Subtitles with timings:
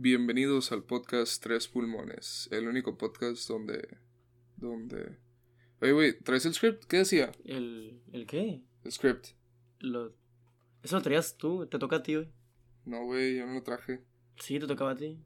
[0.00, 3.98] Bienvenidos al podcast Tres Pulmones, el único podcast donde...
[4.56, 5.18] donde...
[5.80, 6.84] Oye, güey, ¿traes el script?
[6.84, 7.32] ¿Qué decía?
[7.44, 8.62] ¿El, ¿El qué?
[8.84, 9.30] El script.
[9.80, 10.14] Lo...
[10.84, 12.28] Eso lo traías tú, te toca a ti, güey.
[12.84, 14.04] No, güey, yo no lo traje.
[14.36, 15.18] Sí, te tocaba a ti.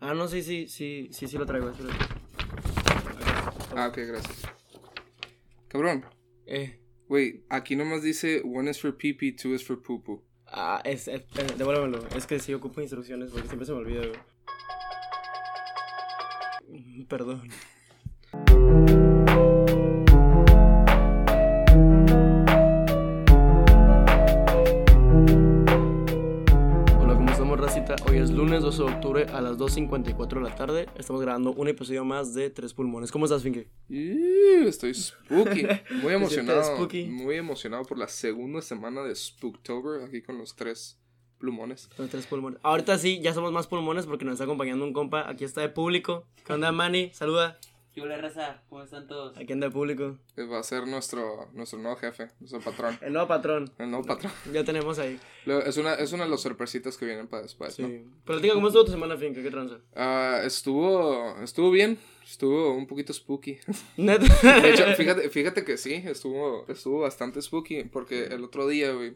[0.00, 1.72] Ah, no, sí, sí, sí, sí, sí lo traigo.
[1.72, 2.14] sí lo traigo.
[3.74, 4.42] Ah, ok, gracias.
[5.68, 6.04] Cabrón,
[6.44, 6.78] Eh,
[7.08, 10.22] güey, aquí nomás dice one is for pee pee, two is for poo poo.
[10.54, 11.22] Ah, es, es,
[11.98, 12.16] eh.
[12.16, 14.02] Es que sí ocupo instrucciones porque siempre se me olvida,
[17.08, 17.48] Perdón.
[29.04, 30.88] Octubre a las 2.54 de la tarde.
[30.96, 33.12] Estamos grabando un episodio más de Tres Pulmones.
[33.12, 33.68] ¿Cómo estás, Finke?
[33.90, 35.66] Ih, Estoy spooky.
[36.02, 36.64] Muy emocionado.
[36.74, 37.04] spooky?
[37.04, 40.98] Muy emocionado por la segunda semana de Spooktober aquí con los tres
[41.36, 41.90] plumones.
[41.98, 42.58] Los tres pulmones.
[42.62, 45.28] Ahorita sí, ya somos más pulmones porque nos está acompañando un compa.
[45.28, 46.26] Aquí está de público.
[46.46, 47.10] ¿Qué onda, Manny?
[47.12, 47.58] Saluda.
[47.94, 48.60] ¿Qué hola, raza?
[48.68, 49.36] ¿Cómo están todos?
[49.38, 50.18] Aquí anda de público.
[50.34, 52.98] Que Va a ser nuestro, nuestro nuevo jefe, nuestro patrón.
[53.02, 53.70] El nuevo patrón.
[53.78, 54.32] El nuevo patrón.
[54.52, 55.20] Ya tenemos ahí.
[55.46, 57.86] Lo- Es una, es una de las sorpresitas que vienen para después, ¿no?
[57.86, 58.04] Sí.
[58.24, 59.44] Pero diga, ¿cómo estuvo tu semana, Finke?
[59.44, 59.76] ¿Qué tranza?
[59.94, 63.58] Ah, estuvo, estuvo bien, estuvo un poquito spooky.
[63.96, 64.24] Neta.
[64.60, 69.14] De hecho, fíjate, fíjate que sí, estuvo, estuvo bastante spooky, porque el otro día, güey,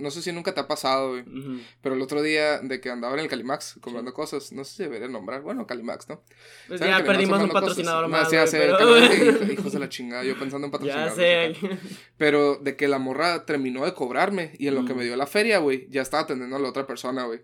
[0.00, 1.58] no sé si nunca te ha pasado, güey, Ujú.
[1.80, 4.82] pero el otro día de que andaba en el Calimax comprando cosas, no sé si
[4.84, 6.20] debería nombrar, bueno, Calimax, ¿no?
[6.68, 8.28] Pues ¿Saben ya Calimax perdimos un patrocinador No, más.
[8.28, 11.58] sí, ya güey, sé, pero- Calimax, hijos de la chingada, yo pensando en Ya patrocinadores.
[11.58, 11.78] sé.
[12.18, 15.26] Pero de que la morra terminó de cobrarme y en lo que me dio la
[15.26, 17.40] feria, güey, ya estaba atendiendo a la otra persona, güey.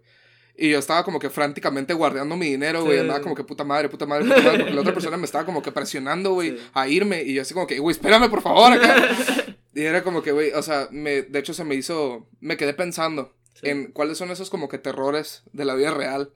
[0.62, 2.96] Y yo estaba como que franticamente guardando mi dinero, güey.
[2.96, 3.00] Sí.
[3.00, 4.58] Andaba como que puta madre, puta madre, puta madre.
[4.58, 6.62] Porque la otra persona me estaba como que presionando, güey, Sí.
[6.74, 7.22] a irme.
[7.22, 8.94] Y yo así como que, güey, espérame, por favor, acá.
[9.74, 12.74] y era como que, güey, o sea, me, de hecho se me hizo, me quedé
[12.74, 13.68] pensando Sí.
[13.68, 16.32] en cuáles son esos como que terrores de la vida real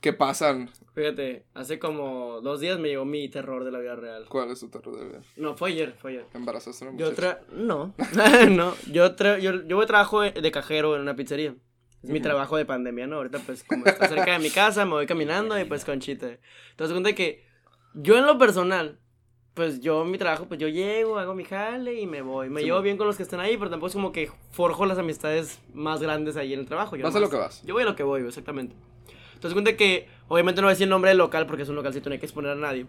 [0.00, 0.70] que pasan.
[0.94, 4.26] Fíjate, hace como dos días me llegó mi terror de la vida real.
[4.28, 5.22] ¿Cuál es tu terror de la vida?
[5.36, 6.26] No, fue ayer, fue ayer.
[6.34, 7.40] ¿Embarazaste a una Yo tra...
[7.52, 7.94] No,
[8.50, 8.74] no.
[8.90, 9.38] Yo, tra...
[9.38, 11.54] yo, yo trabajo de, cajero en una pizzería.
[12.02, 13.16] Es mi trabajo de pandemia, ¿no?
[13.16, 16.38] Ahorita, pues, como está cerca de mi casa, me voy caminando y, pues, con chiste.
[16.72, 17.46] Entonces, cuenta que
[17.94, 18.98] yo, en lo personal,
[19.54, 22.50] pues, yo, mi trabajo, pues, yo llego, hago mi jale y me voy.
[22.50, 24.84] Me Sí, llevo bien con los que están ahí, pero tampoco es como que forjo
[24.86, 26.96] las amistades más grandes ahí en el trabajo.
[26.96, 27.62] Yo Vas a nomás- lo que vas.
[27.64, 28.74] Yo voy a lo que voy, exactamente.
[29.34, 31.76] Entonces, cuenta que, obviamente, no voy a decir el nombre del local porque es un
[31.76, 32.86] localcito, no hay que exponer a nadie.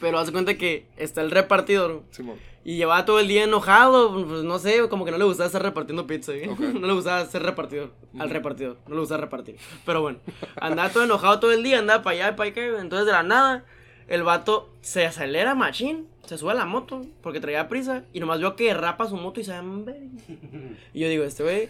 [0.00, 2.36] Pero haz cuenta que está el repartidor Simón.
[2.64, 5.62] y llevaba todo el día enojado, pues no sé, como que no le gustaba estar
[5.62, 6.48] repartiendo pizza, ¿eh?
[6.48, 6.60] Ok.
[6.80, 9.56] No le gustaba ser repartidor, al repartidor, no le gustaba repartir.
[9.84, 10.18] Pero bueno,
[10.60, 13.22] andaba todo enojado todo el día, andaba para allá y para acá, entonces de la
[13.22, 13.64] nada,
[14.10, 18.40] el vato se acelera machín, se sube a la moto, porque traía prisa, y nomás
[18.40, 19.54] veo que rapa su moto y se.
[20.92, 21.68] Y yo digo, este güey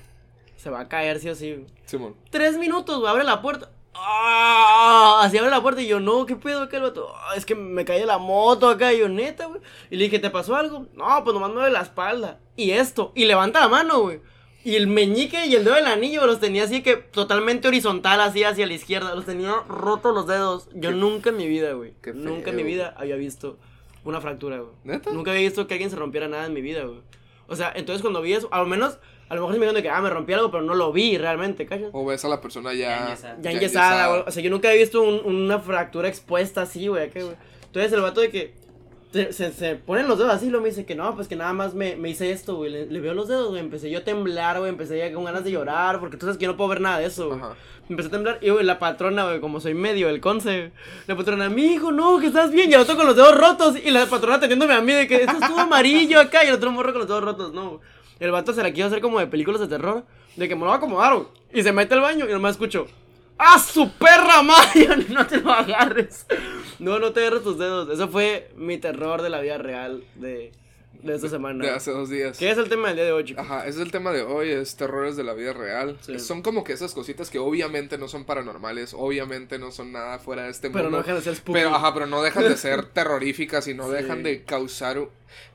[0.57, 1.65] se va a caer sí o sí.
[1.85, 2.17] Simón.
[2.31, 3.71] Tres minutos, güey, abre la puerta.
[3.95, 5.21] ¡Ah!
[5.23, 7.13] Así abre la puerta y yo, no, ¿qué pedo acá el vato?
[7.15, 9.61] "Ah, es que me caí de la moto acá, y yo, neta, güey.
[9.91, 10.87] Y le dije, ¿te pasó algo?
[10.95, 12.39] No, pues nomás me duele la espalda.
[12.57, 14.21] Y esto, y levanta la mano, güey.
[14.63, 18.45] Y el meñique y el dedo del anillo los tenía así que totalmente horizontal, así
[18.45, 19.15] hacia la izquierda.
[19.15, 20.69] Los tenía rotos los dedos.
[20.75, 20.97] Yo Qué-
[21.31, 21.95] en mi vida, güey.
[22.15, 23.57] Nunca en mi vida había visto
[24.05, 24.71] una fractura, güey.
[24.85, 25.11] ¿Neta?
[25.13, 27.01] Nunca había visto que alguien se rompiera nada en mi vida, güey.
[27.47, 28.99] O sea, entonces cuando vi eso, a lo menos,
[29.31, 30.93] a lo mejor se me dijeron de que, ah, me rompí algo, pero no lo
[30.93, 31.89] vi realmente, ¿cachas?
[31.93, 33.51] O ves a la persona Ya ya...
[33.51, 34.09] enyesada.
[34.09, 34.23] Güey.
[34.27, 37.05] O sea, yo nunca había visto un- una fractura expuesta así, güey.
[37.05, 38.55] Entonces el vato de que
[39.13, 41.53] se, se, se ponen los dedos así, lo me dice que no, pues que nada
[41.53, 42.71] más me, me hice esto, güey.
[42.71, 43.61] Le, le veo los dedos, güey.
[43.61, 44.71] Empecé yo a temblar, güey.
[44.71, 46.99] Empecé ya con ganas de llorar, porque tú sabes que yo no puedo ver nada
[46.99, 47.41] de eso, güey.
[47.41, 47.55] Ajá.
[47.89, 50.71] Empecé a temblar y, güey, la patrona, güey, como soy medio el conce,
[51.09, 52.71] la patrona, mi hijo, no, que estás bien.
[52.71, 53.75] Y el otro con los dedos rotos.
[53.85, 56.45] Y la patrona teniéndome a mí de que esto es todo amarillo acá.
[56.45, 57.71] Y el otro morro con los dedos rotos, no.
[57.71, 57.81] güey.
[58.21, 60.05] El vato se la quiso hacer como de películas de terror,
[60.37, 61.27] de que me lo va a acomodar, güey.
[61.53, 62.87] Y se mete al baño y nomás escucho.
[63.43, 64.97] ¡Ah, su perra Mario!
[65.09, 66.27] No te lo agarres.
[66.79, 67.89] No, no te agarres tus dedos.
[67.89, 70.53] Eso fue mi terror de la vida real de,
[71.03, 71.65] de esta semana.
[71.65, 72.39] De hace dos días.
[72.39, 73.45] ¿Qué es el tema del día de hoy, chicos?
[73.45, 75.97] Ajá, ese es el tema de hoy, es terrores de la vida real.
[76.01, 76.19] Sí.
[76.19, 80.45] Son como que esas cositas que obviamente no son paranormales, obviamente no son nada fuera
[80.45, 80.99] de este Pero no mundo.
[80.99, 81.59] dejan de ser spooky.
[81.59, 83.95] Pero, ajá, pero no dejan de ser terroríficas y no Sí.
[83.95, 84.99] dejan de causar,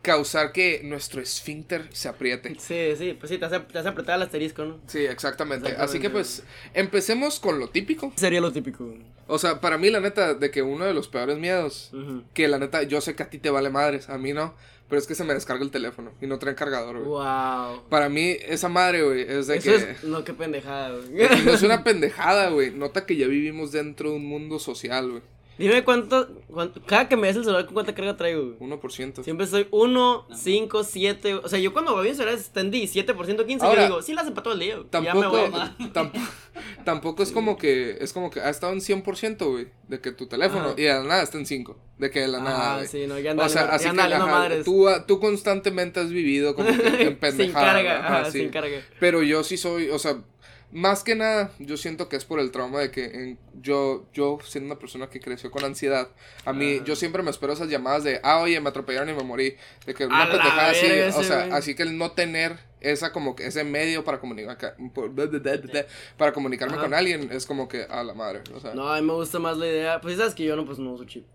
[0.02, 2.56] causar que nuestro esfínter se apriete.
[2.60, 4.80] Sí, sí, pues sí, te hace, te hace apretar el asterisco, ¿no?
[4.88, 5.70] Sí, exactamente.
[5.70, 5.76] Exactamente.
[5.82, 6.44] Así que pues,
[6.74, 8.12] empecemos con lo típico.
[8.16, 8.94] Sería lo típico.
[9.28, 11.92] O sea, para mí la neta, de que uno de los peores miedos,
[12.34, 14.54] que la neta, yo sé que a ti te vale madres, a mí no,
[14.88, 17.08] pero es que se me descarga el teléfono y no trae cargador, güey.
[17.08, 17.84] Wow.
[17.90, 19.76] Para mí, esa madre, güey, es de Eso que...
[19.76, 20.04] es.
[20.04, 21.44] No, qué pendejada, güey.
[21.44, 22.72] No es una pendejada, güey.
[22.72, 25.24] Nota que ya vivimos dentro de un mundo social, güey.
[25.58, 28.44] Dime cuánto, cuánto- Cada que me des el celular, ¿con cuánta carga traigo?
[28.58, 28.58] güey?
[28.60, 29.24] 1%.
[29.24, 31.36] Siempre soy 1, 5, 7.
[31.36, 33.66] O sea, yo cuando voy a celular extendí 7%, 15.
[33.66, 34.76] Ahora, yo digo, sí la hace para todo el día.
[34.76, 35.90] güey, y ya me Tampoco, voy.
[35.94, 36.26] tampoco,
[36.84, 40.28] tampoco es como que, es como que ha estado en 100%, güey, de que tu
[40.28, 40.74] teléfono, Ajá.
[40.78, 42.88] y de la nada está en 5, de que de la nada, Ah, güey.
[42.88, 44.66] sí, no, ya anda O sea, valiendo- así ya que anda ajá, madres.
[44.66, 47.74] tú, ah, tú constantemente has vivido como que en sin pendejada.
[47.74, 48.40] carga, ajá, ajá, sí.
[48.40, 48.82] sin carga.
[49.00, 50.18] Pero yo sí soy, o sea,
[50.72, 54.40] más que nada, yo siento que es por el trauma de que en- yo, yo
[54.44, 56.10] siendo una persona que creció con ansiedad,
[56.44, 56.84] a mí, Ah.
[56.86, 59.94] yo siempre me espero esas llamadas de, ah, oye, me atropellaron y me morí, de
[59.94, 60.86] que una pendejada así,
[61.16, 64.76] o sea, así que el no tener esa como que ese medio para comunicar,
[66.18, 66.84] para comunicarme Ajá.
[66.84, 68.74] con alguien es como que a la madre, o sea.
[68.74, 70.02] No, a mí me gusta más la idea.
[70.02, 71.26] Pues sabes que yo no, pues no uso chip.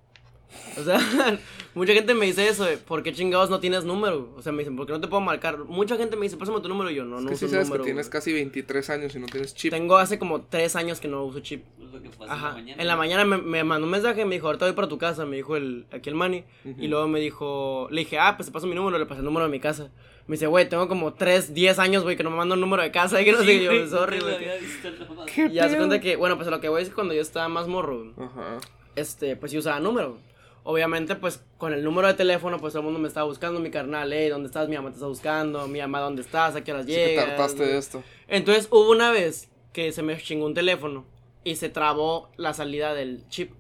[0.79, 0.99] O sea,
[1.75, 4.33] mucha gente me dice eso, ¿por qué chingados no tienes número?
[4.37, 5.59] O sea, me dicen, ¿por qué no te puedo marcar?
[5.59, 7.53] Mucha gente me dice, pásame tu número y yo, no, es no que uso sí
[7.53, 7.85] sabes número.
[7.85, 8.13] que tienes güey.
[8.13, 9.71] casi 23 años y no tienes chip.
[9.73, 11.65] Tengo hace como tres años que no uso chip.
[11.81, 12.49] Es lo que pasa Ajá.
[12.49, 12.83] en la mañana.
[12.83, 15.25] En la mañana me, me mandó un mensaje, me dijo, ahorita voy para tu casa,
[15.27, 16.45] me dijo el, aquí el Manny.
[16.79, 19.25] Y luego me dijo, le dije, ah, pues te paso mi número, le pasé el
[19.25, 19.91] número de mi casa.
[20.27, 22.83] Me dice, güey, tengo como 3, 10 años, güey, que no me manda un número
[22.83, 23.21] de casa.
[23.23, 24.35] Y que no sé, Sí, y yo, güey, sorry, güey.
[24.37, 25.33] había visto, no mames.
[25.35, 27.23] ¿Qué Y ya se cuenta que, bueno, pues lo que voy es que cuando yo
[27.23, 28.59] estaba más morro, Ajá.
[28.95, 30.19] este, pues yo usaba número.
[30.63, 33.71] Obviamente, pues con el número de teléfono, pues todo el mundo me estaba buscando, mi
[33.71, 34.69] carnal, hey, ¿dónde estás?
[34.69, 36.55] Mi mamá te está buscando, mi mamá, ¿dónde estás?
[36.55, 37.29] ¿A qué horas Sí que te llegas?
[37.29, 38.03] hartaste de esto.
[38.29, 41.07] Entonces hubo una vez que se me chingó un teléfono
[41.45, 43.53] y se trabó la salida del chip.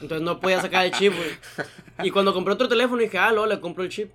[0.00, 1.30] Entonces no podía sacar el chip, güey.
[2.06, 4.10] Y cuando compré otro teléfono dije, ah, luego le compro el chip.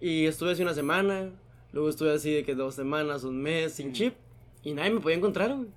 [0.00, 1.30] Y estuve así una semana,
[1.72, 4.14] luego estuve así de que dos semanas, un mes sin chip.
[4.64, 5.68] Y nadie me podía encontrar, güey.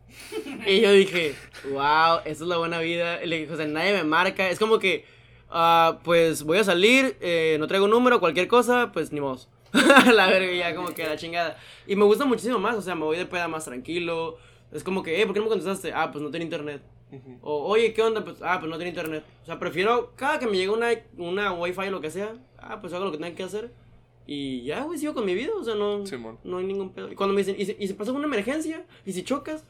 [0.65, 1.35] Y yo dije,
[1.71, 3.24] wow, esa es la buena vida.
[3.24, 4.50] Y le dije, o sea, nadie me marca.
[4.50, 5.06] Es como que,
[5.51, 9.39] ah, pues voy a salir, eh, no traigo número, cualquier cosa, pues ni modo.
[10.13, 11.57] la verga, ya como que la chingada.
[11.88, 14.38] Y me gusta muchísimo más, o sea, me voy de peda más tranquilo.
[14.71, 15.94] Es como que, eh, ¿por qué no me contestaste?
[15.94, 16.81] Ah, pues no tengo internet.
[17.42, 18.24] O, oye, ¿qué onda?
[18.24, 19.25] Pues, ah, pues no tengo internet.
[19.44, 22.80] O sea, prefiero, cada que me llegue una, una wifi o lo que sea, ah,
[22.80, 23.71] pues hago lo que tenga que hacer.
[24.25, 26.03] Y ya, güey, sigo con mi vida, o sea, no,
[26.44, 27.12] no hay ningún pedo.
[27.12, 28.86] Y cuando me dicen, ¿y si, y si pasa una emergencia?
[29.06, 29.65] ¿Y si chocas?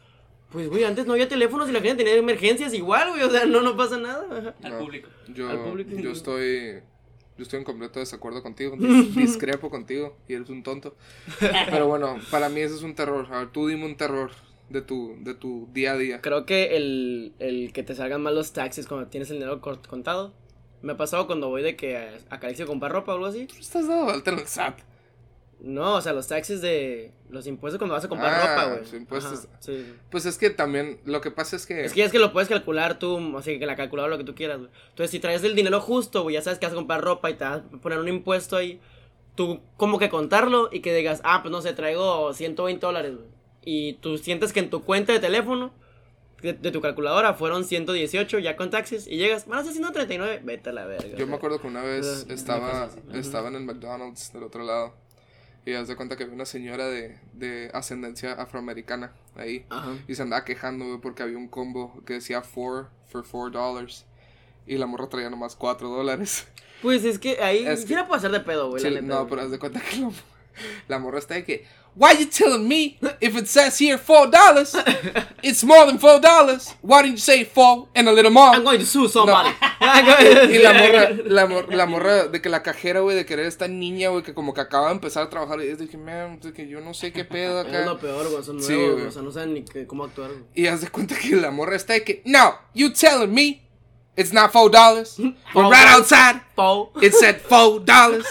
[0.51, 3.45] Pues, güey, antes no había teléfonos y la gente tenía emergencias igual, güey, o sea,
[3.45, 4.53] no, no pasa nada.
[4.63, 4.80] Al No.
[4.80, 5.07] público.
[5.33, 5.92] Yo, Al público.
[5.95, 6.81] yo estoy.
[7.38, 8.75] Yo estoy en completo desacuerdo contigo.
[8.75, 10.18] dis- discrepo contigo.
[10.27, 10.95] Y eres un tonto.
[11.39, 13.27] Pero bueno, para mí ese es un terror.
[13.31, 14.31] A ver, tú dime un terror
[14.69, 16.21] de tu, de tu día a día.
[16.21, 19.88] Creo que el, el que te salgan mal los taxis cuando tienes el dinero cort-
[19.88, 20.33] contado.
[20.81, 23.27] Me ha pasado cuando voy de que a, a Calixto a comprar ropa o algo
[23.27, 23.45] así.
[23.47, 24.80] ¿Tú estás dado alta en el SAT?
[25.63, 27.11] No, o sea, los taxis de.
[27.29, 28.79] Los impuestos cuando vas a comprar Ah, ropa, güey.
[28.79, 29.45] los impuestos.
[29.45, 29.93] Ajá, sí, sí.
[30.09, 30.99] Pues es que también.
[31.05, 31.85] Lo que pasa es que.
[31.85, 34.33] Es que es que lo puedes calcular tú, así que la calculadora lo que tú
[34.33, 34.71] quieras, güey.
[34.89, 37.35] Entonces, si traes el dinero justo, güey, ya sabes que vas a comprar ropa y
[37.35, 38.79] te vas a poner un impuesto ahí,
[39.35, 43.27] tú como que contarlo y que digas, ah, pues no sé, traigo 120 dólares, güey.
[43.63, 45.71] Y tú sientes que en tu cuenta de teléfono,
[46.41, 50.41] de, de tu calculadora, fueron 118 ya con taxis y llegas, van a ser 139,
[50.43, 51.09] vete a la verga.
[51.09, 51.35] Yo o me sea.
[51.35, 54.95] acuerdo que una vez estaba, estaba en el McDonald's del otro lado.
[55.65, 59.65] Y haz de cuenta que había una señora de, de ascendencia afroamericana ahí.
[59.69, 59.91] Ajá.
[60.07, 64.05] Y se andaba quejando, güey, porque había un combo que decía 4 for 4 dollars.
[64.65, 66.47] Y la morra traía nomás 4 dólares.
[66.81, 68.81] Pues es que ahí Es sí que- la puedo hacer de pedo, güey.
[68.81, 70.09] Sí, no, pero haz de cuenta que la,
[70.87, 74.73] la morra está de que, Why you telling me if it says here 4 dollars,
[75.43, 76.73] it's more than 4 dollars?
[76.81, 78.55] Why didn't you say 4 and a little more?
[78.55, 79.49] I'm going to sue somebody.
[79.81, 83.67] Y la morra, la, mor- la morra de que la cajera, güey, de querer esta
[83.67, 85.59] niña, güey, que como que acaba de empezar a trabajar.
[85.61, 87.85] Y es que, man, de que yo no sé qué pedo Es acá.
[87.85, 90.29] lo peor, güey, son nuevos, Sí, güey, o sea, no saben ni qué- cómo actuar,
[90.31, 90.44] güey.
[90.55, 93.61] Y haz de cuenta que la morra está de que, no, you telling me
[94.16, 95.18] it's not 4 dollars.
[95.19, 96.11] We're Four right dollars.
[96.11, 96.42] outside.
[96.56, 96.92] Pau.
[97.01, 98.25] It said 4 dollars.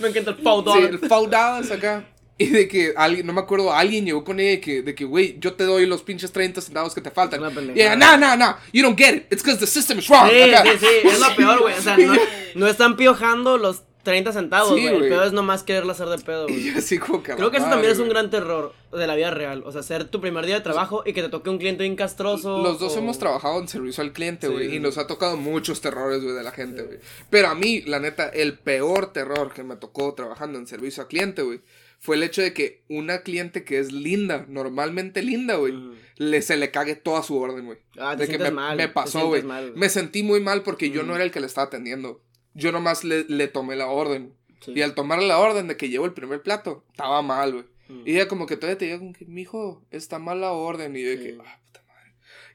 [0.00, 0.90] Me encanta el Pau Sí, dólar.
[0.90, 2.04] el 4 dollars acá.
[2.38, 5.04] Y de que alguien, no me acuerdo, alguien llegó con ella de que, de que,
[5.04, 7.40] güey, yo te doy los pinches 30 centavos que te faltan.
[7.76, 9.32] Y ella, no, no, no, you don't get it.
[9.32, 10.28] It's because the system is wrong.
[10.30, 10.64] Sí, acá.
[10.64, 11.74] sí, sí, es lo peor, güey.
[11.78, 12.14] O sea, no,
[12.56, 14.86] no están piojando los 30 centavos, Sí, güey.
[14.94, 15.10] el güey.
[15.10, 16.64] peor es nomás quererla hacer de pedo, güey.
[16.72, 19.06] yo así como que a la Creo que eso también es un gran terror de
[19.06, 19.62] la vida real.
[19.64, 21.94] O sea, ser tu primer día de trabajo y que te toque un cliente bien
[21.94, 22.60] castroso.
[22.64, 24.76] Los dos o- hemos trabajado en servicio al cliente, Sí, güey, sí.
[24.76, 26.98] y nos ha tocado muchos terrores, güey, de la gente, güey.
[27.30, 31.08] Pero a mí, la neta, el peor terror que me tocó trabajando en servicio al
[31.08, 31.60] cliente, güey,
[32.04, 35.72] fue el hecho de que una cliente que es linda, normalmente linda, güey,
[36.16, 37.78] le, se le cague toda su orden, güey.
[37.96, 39.42] Ah, de que me, mal, me pasó, güey.
[39.74, 42.20] Me sentí muy mal porque yo no era el que le estaba atendiendo.
[42.52, 44.34] Yo nomás le, le tomé la orden.
[44.60, 44.72] Sí.
[44.76, 47.64] Y al tomar la orden de que llevo el primer plato, estaba mal, güey.
[47.88, 48.02] Mm.
[48.06, 50.94] Y ella como que todavía te que, mijo, está mal la orden.
[50.94, 51.58] Y yo de que, ah.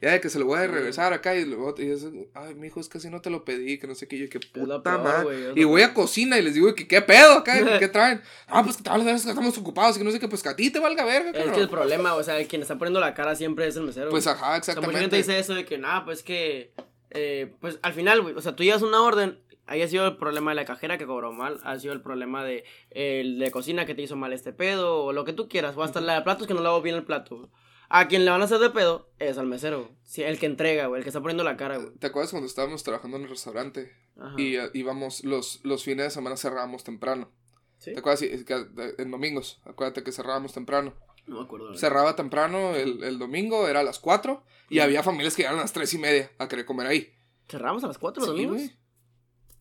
[0.01, 2.79] Ya de que se lo voy a regresar acá y luego, y es, ay, mijo,
[2.79, 4.17] es que así no te lo pedí, que no sé qué.
[4.17, 5.49] Yo, lo puta peor, madre.
[5.49, 8.21] es y lo voy a cocina y les digo, que qué pedo acá, ¿qué traen?
[8.47, 10.79] Ah, pues que estamos ocupados y que no sé qué, pues que a ti te
[10.79, 13.75] valga verga, Es que el problema, o sea, quien está poniendo la cara siempre es
[13.75, 14.09] el mesero.
[14.09, 15.01] Pues ajá, O sea, exactamente.
[15.01, 16.73] gente dice eso de que, nada, pues que
[17.11, 20.51] eh, pues al final, güey, o sea, tú llevas una orden, haya sido el problema
[20.51, 23.95] de la cajera que cobró mal, ha sido el problema de el de cocina que
[23.95, 26.47] te hizo mal este pedo, o lo que tú quieras, o hasta la de platos
[26.47, 27.49] que no lavó bien el plato.
[27.89, 29.89] A quien le van a hacer de pedo es al mesero.
[30.03, 31.91] Sí, el que entrega, güey, el que está poniendo la cara, güey.
[31.98, 33.91] ¿Te acuerdas cuando estábamos trabajando en el restaurante?
[34.19, 34.36] Ajá.
[34.38, 37.31] Y eh, íbamos, los, los fines de semana cerrábamos temprano.
[37.79, 37.93] ¿Sí?
[37.93, 38.19] ¿Te acuerdas?
[38.19, 38.65] Sí, que,
[38.98, 40.93] en domingos, acuérdate que cerrábamos temprano.
[41.25, 41.75] No me acuerdo.
[41.75, 44.43] Cerraba temprano el, el domingo, era a las 4.
[44.69, 47.13] Y había familias que llegaban a las 3 y media a querer comer ahí.
[47.48, 48.58] ¿Cerramos a las 4 los domingos?
[48.58, 48.72] güey.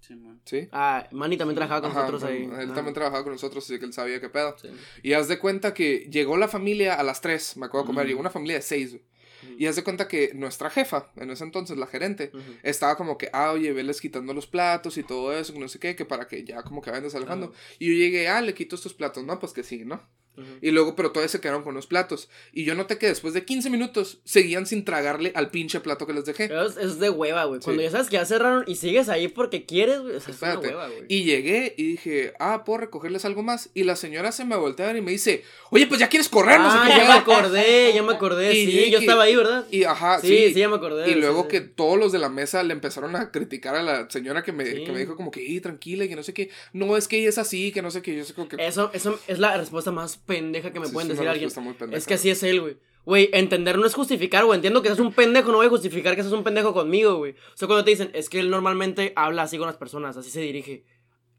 [0.08, 0.40] Sí, man.
[0.46, 0.68] Sí.
[0.72, 2.44] Ah, Manny también trabajaba con Ajá, nosotros ahí.
[2.44, 2.74] Él Ajá.
[2.74, 4.56] también trabajaba con nosotros, así que él sabía qué pedo.
[4.60, 4.68] Sí.
[5.02, 8.06] Y haz de cuenta que llegó la familia a las 3, me acuerdo de comer,
[8.06, 8.94] llegó una familia de 6.
[8.94, 9.02] Ujú.
[9.58, 13.28] Y haz de cuenta que nuestra jefa, en ese entonces la gerente, estaba como que,
[13.34, 16.26] ah, oye, veles quitando los platos y todo eso, que no sé qué, que para
[16.26, 17.48] que ya como que vayan desalejando.
[17.48, 17.54] Ajá.
[17.78, 20.00] Y yo llegué, ah, le quito estos platos, no, pues que sí, ¿no?
[20.62, 22.28] Y luego, pero todavía se quedaron con los platos.
[22.52, 26.12] Y yo noté que después de 15 minutos seguían sin tragarle al pinche plato que
[26.12, 26.48] les dejé.
[26.48, 27.60] Pero es, es de hueva, güey.
[27.60, 30.16] Cuando ya sabes que ya cerraron y sigues ahí porque quieres, güey.
[30.16, 31.04] O sea, es una hueva, güey.
[31.08, 33.70] Y llegué y dije, ah, ¿puedo recogerles algo más?
[33.74, 36.70] Y la señora se me voltea y me dice, oye, pues ya quieres correr, no
[36.70, 37.34] sé Ah, qué ya me pedo".
[37.36, 38.54] acordé, ya me acordé.
[38.58, 39.66] Y Sí, yo que- estaba ahí, ¿verdad?
[39.70, 40.54] Y ajá, Sí, sí.
[40.54, 41.10] sí, ya me acordé.
[41.10, 41.48] Y luego sí.
[41.48, 44.64] que todos los de la mesa le empezaron a criticar a la señora que me,
[44.64, 46.50] que me dijo como que, "Ey, tranquila, y que no sé qué.
[46.72, 48.16] No, es que ella es así, que no sé qué.
[48.16, 48.56] Yo sé como que...
[48.64, 51.50] Eso, eso es la respuesta más pendeja que me Sí, pueden decir alguien.
[51.92, 52.76] Es que así es él, güey.
[53.04, 54.56] Güey, entender no es justificar, güey.
[54.58, 57.32] Entiendo que seas un pendejo, no voy a justificar que seas un pendejo conmigo, güey.
[57.32, 60.30] O sea, cuando te dicen, es que él normalmente habla así con las personas, así
[60.30, 60.84] se dirige.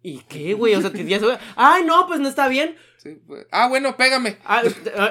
[0.01, 0.73] ¿Y qué, güey?
[0.75, 1.21] O sea, te dices,
[1.55, 2.75] ay, no, pues no está bien.
[2.97, 4.37] Sí, pues, ah, bueno, pégame.
[4.45, 4.63] Ah,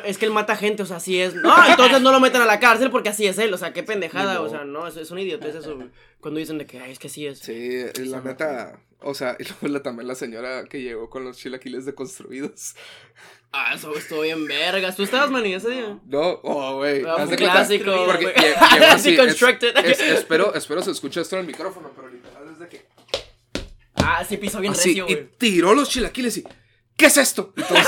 [0.04, 1.34] es que él mata gente, o sea, así es.
[1.34, 3.52] No, entonces no lo metan a la cárcel porque así es él.
[3.54, 4.40] O sea, qué pendejada.
[4.40, 5.90] O sea, no, es, es un idiotez eso, güey.
[6.20, 7.38] Cuando dicen de que, ay, es que así es.
[7.38, 8.80] Sí, la neta...
[9.00, 12.74] O sea, y luego la- también la señora que llegó con los chilaquiles deconstruidos.
[13.52, 14.94] Ah, eso estuvo bien vergas.
[14.94, 15.98] ¿Tú estabas, Manny, ese día?
[16.06, 17.02] No, oh, güey.
[17.04, 19.14] Haz un clásico, Porque llegó así.
[19.16, 19.42] es-
[19.84, 22.86] es- espero, espero se escuche esto en el micrófono, pero literal es de que...
[23.96, 25.28] Ah, sí pisó bien Así, recio, y güey.
[25.38, 26.44] tiró los chilaquiles y...
[26.98, 27.52] ¿Qué es esto?
[27.56, 27.86] Y todos,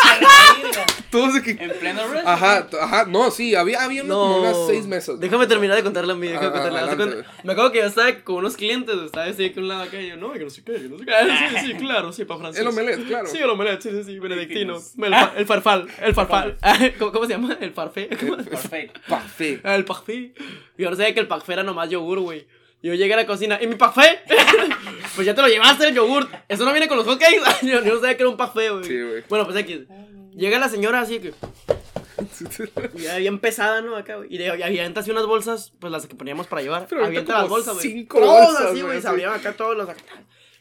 [1.11, 1.50] todos de que...
[1.62, 2.21] En pleno rush.
[2.25, 5.19] Ajá, ajá, no, sí, había, había unos- como unas seis mesas.
[5.19, 6.29] Déjame terminar de contarle a mí.
[6.29, 8.95] Déjame Ah, adelante, Me acuerdo que yo estaba con unos clientes.
[9.05, 10.00] Estaba así que un lado acá.
[10.00, 11.12] Y yo, no, que no sé qué, que no sé qué.
[11.12, 12.62] Ah, Sí, sí, claro, sí, para francés.
[12.62, 13.26] El omelette, claro.
[13.26, 14.76] Sí, el omelette, sí, sí, sí, benedictino.
[14.76, 16.57] El, fa- el farfal, el farfal.
[17.00, 17.59] ¿Cómo, cómo se llama?
[17.61, 18.09] El parfait.
[18.49, 19.00] Perfecto.
[19.09, 19.61] Parfait.
[19.64, 20.38] Ah, el parfait.
[20.79, 22.47] Y ahora sabía que el parfait era nomás yogur, güey.
[22.83, 24.21] Yo llegué a la cocina, ¿y mi parfait?
[25.21, 26.27] pues ya te lo llevaste el yogur.
[26.49, 27.43] Eso no viene con los hotcakes.
[27.62, 28.85] yo, yo no sabía que era un parfait, güey.
[28.85, 29.23] Sí, güey.
[29.29, 29.87] Bueno, pues aquí.
[30.35, 31.35] Llega la señora así que.
[32.95, 33.97] Ya bien pesada, ¿no?
[33.97, 34.35] Acá, güey.
[34.35, 36.87] Y, de, y avienta así unas bolsas, pues las que poníamos para llevar.
[36.89, 37.93] Pero avienta avienta como las bolsas, güey.
[37.93, 38.93] cinco Todas bolsas, así, güey, güey.
[38.93, 39.09] Se así.
[39.09, 39.89] abrían acá todos los.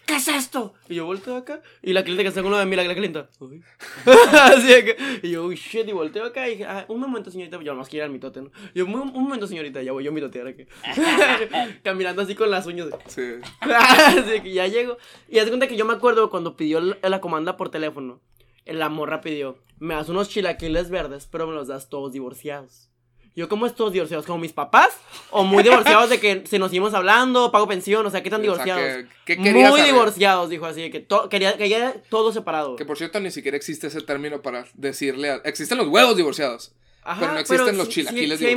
[0.10, 0.74] ¿Qué es esto?
[0.89, 1.62] Y yo volteo acá.
[1.84, 3.30] Y la cliente que está con uno de mí, la, la clienta.
[3.39, 3.62] "Uy".
[4.34, 4.98] así que.
[5.22, 5.88] Y yo, uy, shit.
[5.88, 7.62] Y volteo acá y dije, ah, un momento, señorita.
[7.62, 8.50] Yo nomás quiero ir al mitote, ¿no?
[8.74, 9.84] Y yo, un, un momento, señorita.
[9.84, 10.66] Ya voy yo a mitotear aquí.
[11.84, 12.88] Caminando así con las uñas.
[12.89, 13.50] de- Sí.
[13.62, 14.98] Así que ya llego.
[15.28, 18.20] Y haz de cuenta que yo me acuerdo cuando pidió la, la comanda por teléfono.
[18.66, 22.88] La morra pidió, me das unos chilaquiles verdes, pero me los das todos divorciados.
[23.36, 24.26] Yo, ¿cómo es todos divorciados?
[24.26, 24.90] ¿Como mis papás?
[25.32, 28.06] ¿O muy divorciados de que se nos seguimos hablando, pago pensión?
[28.06, 29.06] O sea, ¿qué tan O sea, divorciados?
[29.26, 29.94] ¿qué- qué querías muy saber?
[29.94, 32.76] divorciados, dijo así, que to- quería, quería todo separado.
[32.76, 35.36] Que por cierto, ni siquiera existe ese término para decirle a...
[35.46, 36.74] Existen los huevos divorciados.
[37.12, 38.56] Ajá, pero no existen los sí- chilaquiles sí, sí hay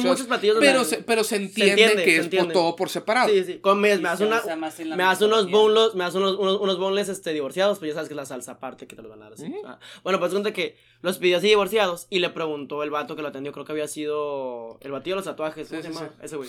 [0.61, 3.29] pero, se, pero se entiende, entiende, que se es todo por separado.
[3.29, 3.59] Sí, sí.
[3.61, 7.79] Con, me, me una, das unos boneless, me das unos, unos, unos boneless, este, divorciados,
[7.79, 9.53] pues ya sabes que es la salsa aparte que te los van a dar así.
[9.65, 13.23] Ah, Bueno, pues cuenta que los pidió así divorciados y le preguntó el vato que
[13.23, 15.99] lo atendió, creo que había sido el batido de los tatuajes, ¿cómo Sí, se sí,
[15.99, 16.15] llama?
[16.23, 16.49] Ese güey.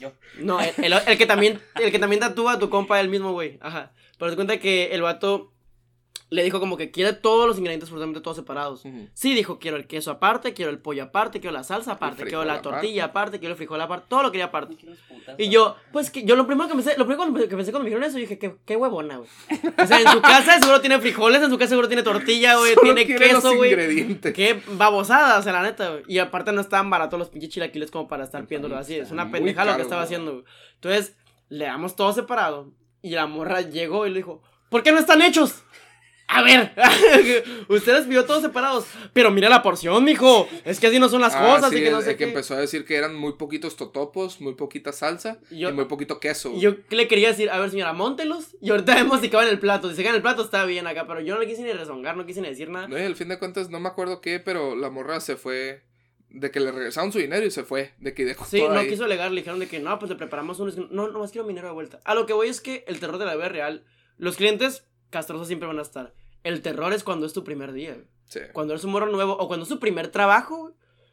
[0.00, 0.12] Yo.
[0.40, 3.32] No, el, el- el que también, el que también tatúa a tu compa, el mismo
[3.32, 3.58] güey.
[3.62, 3.92] Ajá.
[4.18, 5.52] Pero se cuenta que el vato
[6.34, 8.84] le dijo como que quiere todos los ingredientes absolutamente todos separados.
[8.84, 9.08] Ujú.
[9.14, 12.44] Sí, dijo, quiero el queso aparte, quiero el pollo aparte, quiero la salsa aparte, quiero
[12.44, 12.68] la aparte.
[12.70, 14.76] tortilla aparte, quiero el frijol aparte, todo lo quería aparte.
[15.38, 17.90] Y yo, pues que yo lo primero que pensé, lo primero que pensé cuando me
[17.90, 19.28] dijeron eso, yo dije, qué, qué huevona, güey.
[19.82, 22.74] O sea, en su casa seguro tiene frijoles, en su casa seguro tiene tortilla, güey,
[22.74, 23.70] Solo tiene queso, güey.
[23.70, 24.34] ingredientes.
[24.34, 26.02] Qué babosada, o sea, la neta, güey.
[26.08, 28.96] Y aparte no estaban baratos los pinches chilaquiles como para estar pidiéndolo así.
[28.96, 30.06] Es una pendejada lo que estaba güey.
[30.06, 30.44] haciendo, güey.
[30.74, 31.16] Entonces,
[31.48, 32.72] le damos todo separado.
[33.02, 35.62] Y la morra llegó y le dijo, ¿por qué no están hechos?
[36.26, 36.72] A ver,
[37.68, 38.86] ustedes pidió todos separados.
[39.12, 40.48] Pero mira la porción, mijo.
[40.64, 42.24] Es que así no son las Ah, cosas sí, y que no sé que qué.
[42.24, 46.52] empezó a decir que eran muy poquitos totopos, muy poquita salsa Y muy poquito queso.
[46.58, 48.56] Yo ¿qué le quería decir, a ver señora, móntelos.
[48.60, 49.90] Y ahorita vemos si cabe en el plato.
[49.90, 51.06] Si se cae en el plato está bien acá.
[51.06, 52.88] Pero yo no le quise ni rezongar, no quise ni decir nada.
[52.88, 55.82] No, y al fin de cuentas no me acuerdo qué, pero la morra se fue
[56.30, 58.80] de que le regresaron su dinero y se fue, de que dejó Sí, todo no
[58.80, 58.88] ahí.
[58.88, 60.72] quiso alegar, le dijeron de que no, pues le preparamos uno.
[60.90, 62.00] No, no más quiero mi dinero de vuelta.
[62.04, 63.84] A lo que voy es que el terror de la vida real,
[64.18, 66.12] los clientes castrosos siempre van a estar.
[66.42, 67.96] El terror es cuando es tu primer día.
[68.26, 68.40] Sí.
[68.52, 70.72] cuando eres un morro nuevo o cuando es tu primer trabajo.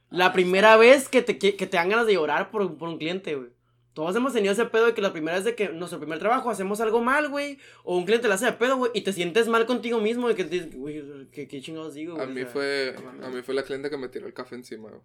[0.10, 2.98] La primera vez que te, que, que te dan ganas de llorar por, por un
[2.98, 3.50] cliente, güey.
[3.94, 6.50] Todos hemos tenido ese pedo de que la primera vez de que nuestro primer trabajo
[6.50, 7.58] hacemos algo mal, güey.
[7.84, 8.92] O un cliente le hace de pedo, güey.
[8.94, 10.28] Y te sientes mal contigo mismo.
[10.30, 12.36] De que te güey, ¿qué, qué chingados digo, A güey?
[12.36, 14.90] mí O sea, fue, a mí fue la cliente que me tiró el café encima.
[14.90, 15.02] güey.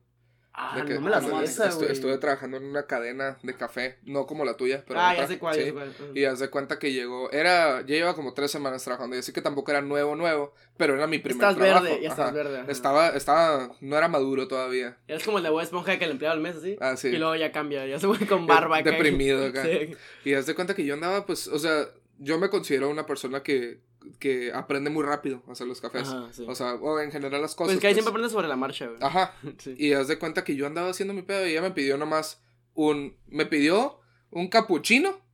[0.58, 1.92] Ah, De que no me la cuando sé esa, estu- güey.
[1.92, 5.38] Estuve trabajando en una cadena de café, no como la tuya, pero Ah, ya sé
[5.38, 5.60] cuál, sí.
[5.60, 5.92] ya sé cuál.
[6.14, 9.32] Y haz de cuenta que llegó, era, ya lleva como tres semanas trabajando, y así
[9.34, 11.84] que tampoco era nuevo, nuevo, pero era mi primer Estás trabajo.
[11.84, 12.58] verde, ya estás verde.
[12.60, 12.72] ajá.
[12.72, 14.96] Estaba, estaba, no era maduro todavía.
[15.08, 16.76] Es como el de Bob Esponja que el empleado del mes, así.
[16.80, 17.08] Ah, sí.
[17.08, 18.92] Y luego ya cambia, ya se vuelve con barba acá.
[18.92, 19.62] Deprimido acá.
[19.66, 19.94] Sí.
[20.24, 21.86] Y haz de cuenta que yo andaba, pues, o sea,
[22.18, 23.78] yo me considero una persona que,
[24.18, 26.08] que aprende muy rápido a hacer los cafés.
[26.08, 26.44] Ajá, sí.
[26.48, 27.74] O sea, o en general las cosas.
[27.74, 28.04] Pues que ahí pues.
[28.04, 28.98] siempre aprendes sobre la marcha, güey.
[29.00, 29.34] Ajá.
[29.58, 29.74] Sí.
[29.78, 32.42] Y haz de cuenta que yo andaba haciendo mi pedo y ella me pidió nomás
[32.74, 35.24] un, me pidió un capuchino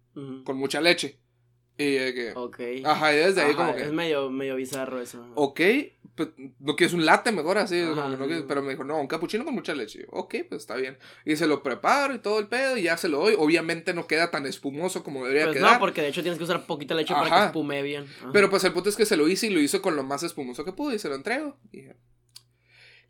[0.45, 1.22] con mucha leche.
[1.83, 2.61] Y de que, Ok.
[2.85, 5.25] ajá, y desde ahí como que, Es medio, medio bizarro eso.
[5.35, 5.61] ok,
[6.15, 6.29] pues,
[6.61, 9.45] no quieres un latte mejor así, Ajá, no quieres- pero me dijo, no, un capuchino
[9.47, 10.01] con mucha leche.
[10.01, 10.99] Yo, ok, pues está bien.
[11.25, 13.35] Y se lo preparo y todo el pedo y ya se lo doy.
[13.39, 15.73] Obviamente no queda tan espumoso como debería Pues quedar.
[15.75, 18.07] no, porque de hecho tienes que usar poquita leche para que espume bien.
[18.33, 20.23] Pero pues el punto es que se lo hice y lo hice con lo más
[20.23, 21.57] espumoso que pude y se lo entrego.
[21.73, 21.85] Y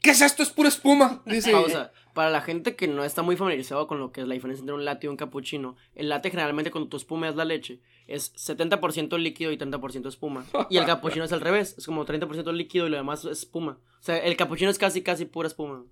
[0.02, 0.42] ¿qué es esto?
[0.42, 1.23] Es pura espuma.
[1.26, 1.52] Dice.
[1.52, 1.92] Pausa.
[2.14, 4.75] Para la gente que no está muy familiarizado con lo que es la diferencia entre
[4.75, 9.16] un latte y un cappuccino, el latte generalmente cuando tú espumeas la leche es 70%
[9.18, 10.44] líquido y 30% espuma.
[10.68, 13.78] Y el cappuccino es al revés, es como 30% líquido y lo demás es espuma.
[14.00, 15.85] O sea, el cappuccino es casi, casi pura espuma.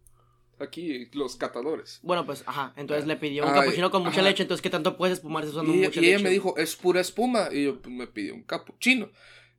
[0.59, 2.00] Aquí los catadores.
[2.02, 2.75] Bueno, pues, ajá.
[2.76, 4.29] Entonces le pidió un Ay, cappuccino con mucha ajá.
[4.29, 6.25] leche, entonces, ¿qué tanto puedes espumar si usando Y, mucha y ella leche?
[6.25, 7.49] me dijo, es pura espuma.
[7.50, 9.09] Y yo pues, me pidió un capuchino.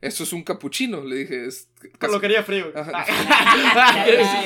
[0.01, 1.03] Eso es un capuchino.
[1.03, 2.73] Le dije, es casi, Lo quería frío.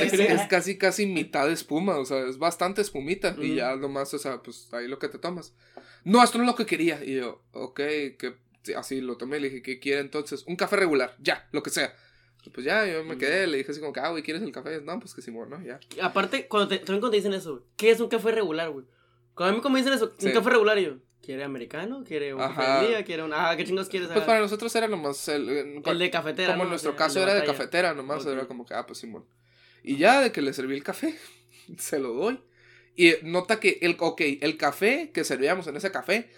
[0.02, 1.98] Es, casi, casi mitad de espuma.
[1.98, 3.36] O sea, es bastante espumita.
[3.40, 5.54] Y ya nomás, o sea, pues ahí lo que te tomas.
[6.04, 7.04] No, esto no es lo que quería.
[7.04, 9.40] Y yo, ok, que sí, así lo tomé.
[9.40, 10.44] Le dije, ¿qué quiere entonces?
[10.46, 11.96] Un café regular, ya, lo que sea.
[12.54, 14.80] Pues ya, yo me quedé, le dije así como que, ah, güey, ¿quieres el café?
[14.80, 15.80] No, pues que sí, bueno, ya.
[15.96, 18.86] Y Aparte, cuando te, también cuando te dicen eso, ¿qué es un café regular, güey?
[19.34, 20.28] Cuando a mí me dicen eso, Sí.
[20.28, 22.03] un café regular, y yo, ¿quiere americano?
[22.08, 22.79] ¿Quiere un café Ajá.
[22.82, 23.03] del día?
[23.05, 24.10] ¿Quiere un, ajá, qué chingos quieres?
[24.10, 26.63] Pues Ah, para nosotros era nomás el, el- el de cafetera, como ¿no?
[26.65, 29.25] en nuestro caso era de cafetera nomás, era como que, ah, pues Simón.
[29.84, 31.15] Y ya de que le serví el café,
[31.77, 32.39] se lo doy.
[32.98, 36.29] Y nota que el, ok, el café que servíamos en ese café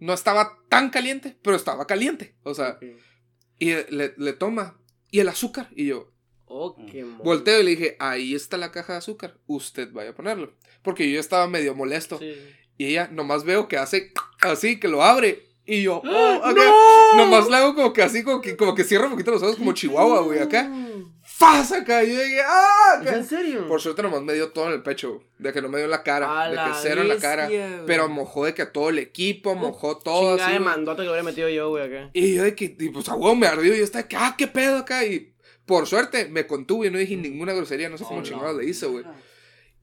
[0.00, 2.34] no estaba tan caliente, pero estaba caliente.
[2.42, 2.78] O sea,
[3.58, 4.80] y le, le toma,
[5.10, 6.12] y el azúcar, y yo
[6.48, 7.24] Oh, qué mono.
[7.24, 10.54] volteo y le dije, ahí está la caja de azúcar, usted vaya a ponerlo.
[10.82, 12.18] Porque yo ya estaba medio molesto.
[12.18, 12.34] Sí.
[12.78, 15.42] Y ella nomás veo que hace así, que lo abre.
[15.68, 16.50] Y yo, oh, ¡Ah!
[16.50, 16.62] acá.
[16.64, 17.24] ¡No!
[17.24, 19.56] Nomás le hago como que así, como que, como que cierra un poquito los ojos,
[19.56, 20.70] como chihuahua, güey, acá.
[21.24, 21.72] ¡Faz!
[21.72, 22.02] Acá.
[22.04, 23.00] Y yo dije, ¡ah!
[23.02, 23.16] ¿Es acá.
[23.16, 23.66] en serio?
[23.68, 25.90] Por suerte nomás me dio todo en el pecho, de que no me dio en
[25.90, 27.46] la cara, A de que la cero en la cara.
[27.48, 27.84] güey.
[27.86, 30.80] Pero mojó de que todo el equipo, mojó todo Chingada así.
[30.84, 32.10] de que hubiera metido yo, güey, acá.
[32.12, 34.16] Y yo de que, y pues a huevo me ardió y yo estaba de que,
[34.16, 35.04] ah, qué pedo acá.
[35.04, 35.32] Y
[35.66, 38.60] por suerte me contuve y no dije ninguna grosería, no sé cómo Oh, chingados no.
[38.62, 39.04] le hice, güey.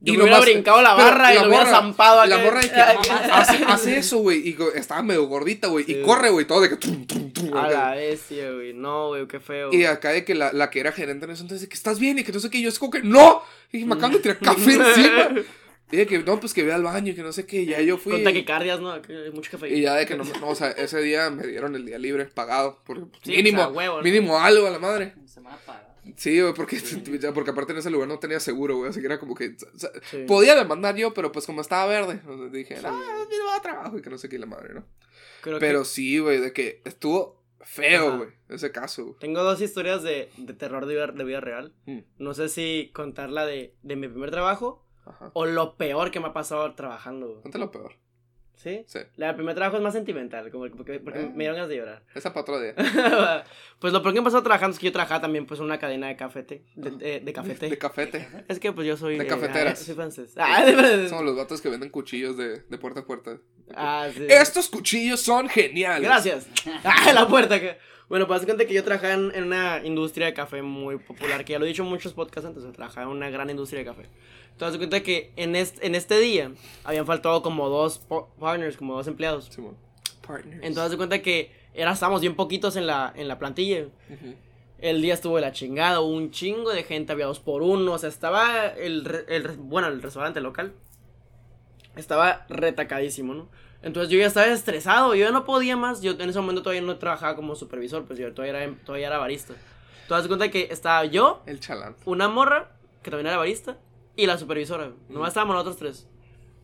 [0.04, 2.28] Yo me hubiera brincado la barra y lo hubiera zampado acá.
[2.28, 2.80] La morra de que
[3.32, 4.50] hace, hace eso, güey.
[4.50, 5.86] Y estaba medio gordita, güey.
[5.86, 5.94] Sí.
[5.94, 6.46] Y corre, güey.
[6.46, 6.76] Todo de que.
[6.76, 8.74] tum, tum, tum, A la bestia, güey.
[8.74, 9.74] No, güey, qué feo.
[9.74, 12.20] Y acá de que la, la que era gerente en eso entonces, que estás bien
[12.20, 12.58] y que no sé qué.
[12.58, 13.42] Y yo es como que no.
[13.72, 15.42] Y dije, me acaban de tirar café encima.
[15.92, 17.62] Y de que no, pues que ve al baño y que no sé qué.
[17.62, 18.13] Y ya yo fui.
[18.13, 19.02] Con taquicardias, ¿no?
[19.02, 19.70] Que hay mucho café.
[19.70, 22.26] Y ya de que no, no, o sea, ese día me dieron el día libre
[22.26, 22.80] pagado.
[22.86, 24.04] Porque Sí, mínimo, pues, huevo, ¿no?
[24.04, 25.13] mínimo algo a la madre.
[25.28, 25.92] Semana pagada.
[26.18, 26.78] Sí, güey, porque,
[27.34, 28.89] porque aparte en ese lugar no tenía seguro, güey.
[28.89, 29.56] Así que era como que.
[29.74, 30.26] o sea, Sí.
[30.28, 32.22] Podía demandar yo, pero pues como estaba verde.
[32.52, 32.84] dije, Sí.
[32.86, 34.86] ah, mira, va a trabajo y que no sé qué la madre, ¿no?
[35.42, 39.16] Creo que Pero sí, güey, de que estuvo feo, güey, ese caso.
[39.20, 41.74] Tengo dos historias de, de terror de vida, de vida real.
[41.86, 42.00] Mm.
[42.18, 45.32] No sé si contar la de, de mi primer trabajo Ajá.
[45.34, 47.28] o lo peor que me ha pasado trabajando.
[47.30, 47.42] güey.
[47.44, 47.96] Ponte lo peor.
[48.56, 48.84] ¿Sí?
[48.88, 49.00] Sí.
[49.18, 52.04] La del primer trabajo es más sentimental, como porque, porque me dieron ganas de llorar.
[52.16, 52.74] Esa para otro día.
[53.80, 55.80] pues lo peor que me pasado trabajando es que yo trabajaba también pues en una
[55.80, 56.63] cadena de cafete.
[56.76, 57.70] De, de, de cafete.
[57.70, 58.28] De cafete.
[58.48, 59.18] Es que pues yo soy...
[59.18, 59.82] De eh, cafeteras.
[59.82, 60.34] ah, soy francés.
[60.38, 61.10] Ah, de.
[61.10, 63.38] Son los vatos que venden cuchillos de, de puerta a puerta.
[63.76, 64.26] Ah, sí.
[64.30, 66.08] Estos cuchillos son geniales.
[66.08, 66.48] Gracias.
[66.86, 67.78] Ah, la puerta que.
[68.10, 71.54] Bueno, pues cuenta que yo trabajaba en, en una industria de café muy popular, que
[71.54, 74.10] ya lo he dicho en muchos podcasts antes, trabajaba en una gran industria de café.
[74.54, 76.52] Entonces, cuenta que en este, en este día
[76.84, 78.02] habían faltado como dos
[78.39, 79.46] partners, como dos empleados.
[79.46, 79.76] Simón.
[80.26, 80.62] Partners.
[80.63, 83.84] Entonces, se cuenta que era, estábamos bien poquitos en la, en la plantilla.
[84.10, 84.36] Ujú.
[84.80, 87.94] El día estuvo de la chingada, hubo un chingo de gente, había dos por uno,
[87.94, 90.74] o sea, estaba el, el bueno, el restaurante local.
[91.96, 93.48] Estaba retacadísimo, ¿no?
[93.82, 96.82] Entonces yo ya estaba estresado, yo ya no podía más, yo en ese momento todavía
[96.82, 99.54] no trabajaba como supervisor, pues yo todavía era, todavía era barista.
[100.04, 101.96] Entonces cuenta que estaba yo, El chalán.
[102.06, 102.72] una morra,
[103.04, 103.78] que también era barista,
[104.15, 104.91] y la supervisora.
[105.10, 106.08] Nomás estábamos nosotros tres.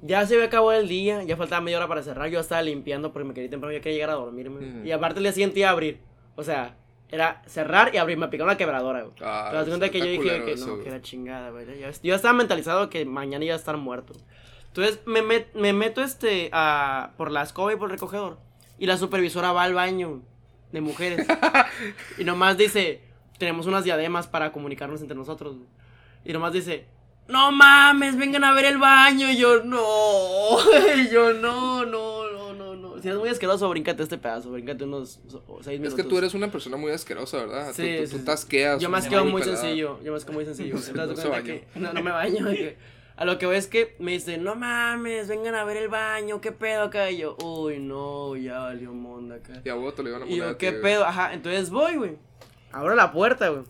[0.02, 3.12] Ya se había acabado el día, ya faltaba media hora para cerrar, yo estaba limpiando
[3.12, 4.88] porque me quería temprano, yo quería llegar a dormirme.
[4.88, 6.00] Y aparte el día siguiente iba a abrir.
[6.36, 6.78] O sea,
[7.10, 9.14] era cerrar y abrir, me picaron la quebradora, güey.
[9.22, 10.84] Ah, Pero cuenta está que yo dije que eso, no, güey.
[10.84, 11.66] que era chingada, güey.
[11.82, 14.14] Yo, yo estaba mentalizado que mañana iba a estar muerto.
[14.68, 18.38] Entonces me, met- me meto este a, por la escoba y por el recogedor.
[18.78, 20.22] Y la supervisora va al baño
[20.72, 21.28] de mujeres.
[22.18, 23.02] y nomás dice,
[23.38, 25.56] tenemos unas diademas para comunicarnos entre nosotros.
[25.58, 25.68] güey".
[26.24, 26.86] Y nomás dice,
[27.30, 29.30] no mames, vengan a ver el baño.
[29.32, 29.80] Y yo, no.
[30.98, 33.02] y yo, no, no, no, no, no.
[33.02, 35.20] Si eres muy asqueroso, bríncate este pedazo, bríncate unos
[35.62, 35.94] seis Es minutos.
[35.96, 37.72] que tú eres una persona muy asquerosa, ¿verdad?
[37.74, 38.26] Sí, tú, sí, tú sí.
[38.26, 38.82] te asqueas.
[38.82, 39.62] Yo me asqueo muy pelada.
[39.62, 40.00] sencillo.
[40.04, 40.76] Yo me asqueo muy sencillo.
[40.96, 41.44] No no se cuenta bañó.
[41.46, 42.46] que- no, no me baño.
[42.50, 42.78] que-
[43.16, 46.40] a lo que voy es que me dice, no mames, vengan a ver el baño,
[46.40, 47.12] qué pedo acá.
[47.12, 49.62] Y yo, uy, no, ya valió monda acá.
[49.64, 50.38] Y a vos te lo iban a Y poner.
[50.44, 51.34] yo, a ti, qué pedo, ajá.
[51.34, 52.18] Entonces voy, güey.
[52.72, 53.64] Abro la puerta, güey.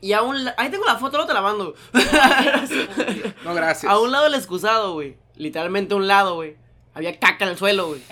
[0.00, 1.74] Y a un Ahí tengo la foto, no te la mando.
[3.44, 3.90] No, gracias.
[3.90, 5.16] A un lado del excusado, güey.
[5.36, 6.56] Literalmente a un lado, güey.
[6.94, 8.02] Había caca en el suelo, güey.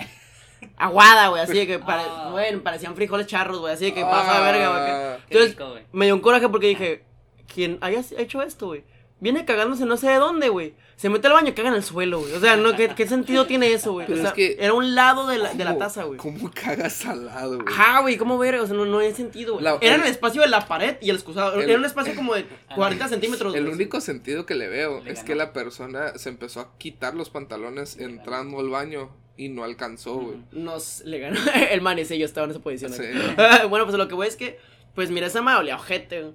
[0.77, 1.43] Aguada, güey.
[1.43, 2.29] Así de que pare- Ah.
[2.31, 3.73] bueno, parecían frijoles charros, güey.
[3.75, 4.81] Así de que pasa de verga, güey.
[4.83, 5.17] Ah.
[5.29, 5.83] Entonces, rico, güey.
[5.93, 7.05] me dio un coraje porque dije,
[7.53, 8.85] quien haya hecho esto, güey,
[9.25, 10.75] viene cagándose no sé de dónde, güey.
[10.97, 12.33] Se mete al baño y caga en el suelo, güey.
[12.35, 14.05] O sea, no, ¿qué, qué sentido tiene eso, güey?
[14.13, 16.19] O sea, es que- era un lado de la, de la ¿Cómo- taza, güey.
[16.19, 17.75] ¿Cómo cagas al lado, güey?
[17.75, 18.55] Ajá, güey, ¿cómo ver?
[18.57, 19.67] O sea, no, no hay sentido, güey.
[19.67, 21.59] Era en el- el espacio de la pared y el excusado.
[21.59, 22.45] el- Era un espacio como de
[22.77, 23.55] 40 centímetros.
[23.57, 25.27] El único sentido que le veo Le es ganó.
[25.27, 30.15] que la persona se empezó a quitar los pantalones entrando al baño y no alcanzó,
[30.17, 30.37] güey.
[30.53, 31.41] Nos le ganó.
[31.73, 32.93] El manecillo estaba en esa posición.
[32.93, 33.03] Sí.
[33.69, 34.59] bueno, pues lo que voy es que,
[34.95, 36.35] pues mira, esa madre olía ojete, güey.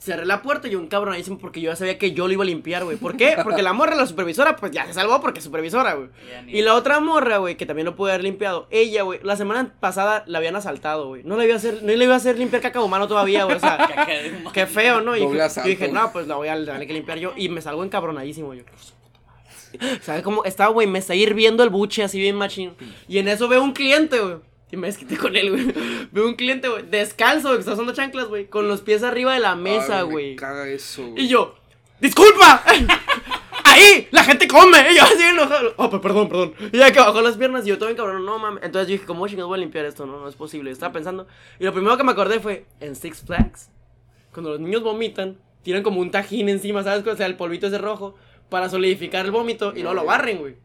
[0.00, 2.46] Cerré la puerta y un cabronadísimo porque yo ya sabía que yo lo iba a
[2.46, 2.96] limpiar, güey.
[2.96, 3.36] ¿Por qué?
[3.42, 6.08] Porque la morra, la supervisora, pues ya se salvó porque es supervisora, güey.
[6.48, 8.66] Y la otra morra, güey, que también lo pude haber limpiado.
[8.70, 11.22] Ella, güey, la semana pasada la habían asaltado, güey.
[11.24, 13.56] No le iba a hacer, no le iba a hacer limpiar caca humano todavía, güey.
[13.56, 13.88] O sea,
[14.54, 15.16] qué feo, ¿no?
[15.16, 17.34] Y yo dije, no, pues la voy a tener que limpiar yo.
[17.36, 18.62] Y me salgo encabronadísimo yo.
[20.00, 20.44] ¿Sabes cómo?
[20.44, 22.72] Estaba, güey, me está hirviendo el buche así bien machín.
[23.06, 24.36] Y en eso veo un cliente, güey.
[24.72, 25.72] Y me desquité con él, güey.
[26.12, 28.46] Veo un cliente, güey, descalzo, güey, que está usando chanclas, güey.
[28.46, 30.36] Con los pies arriba de la mesa, Ay, me güey.
[30.36, 31.24] caga eso, güey.
[31.24, 31.56] Y yo,
[32.00, 32.62] ¡disculpa!
[33.64, 34.08] ¡Ahí!
[34.10, 34.78] ¡La gente come!
[34.92, 35.74] Y yo así enojado.
[35.76, 36.54] Oh, perdón, perdón.
[36.72, 38.62] Y ya que bajó las piernas y yo todo bien cabrón, no mames.
[38.64, 40.06] Entonces yo dije, ¿cómo chingados voy a limpiar esto?
[40.06, 40.70] No, no es posible.
[40.70, 41.26] Estaba pensando.
[41.58, 43.70] Y lo primero que me acordé fue, en Six Flags,
[44.32, 47.06] cuando los niños vomitan, tiran como un tajín encima, ¿sabes?
[47.06, 48.14] O sea, el polvito ese rojo,
[48.48, 50.56] para solidificar el vómito y luego lo barren, güey.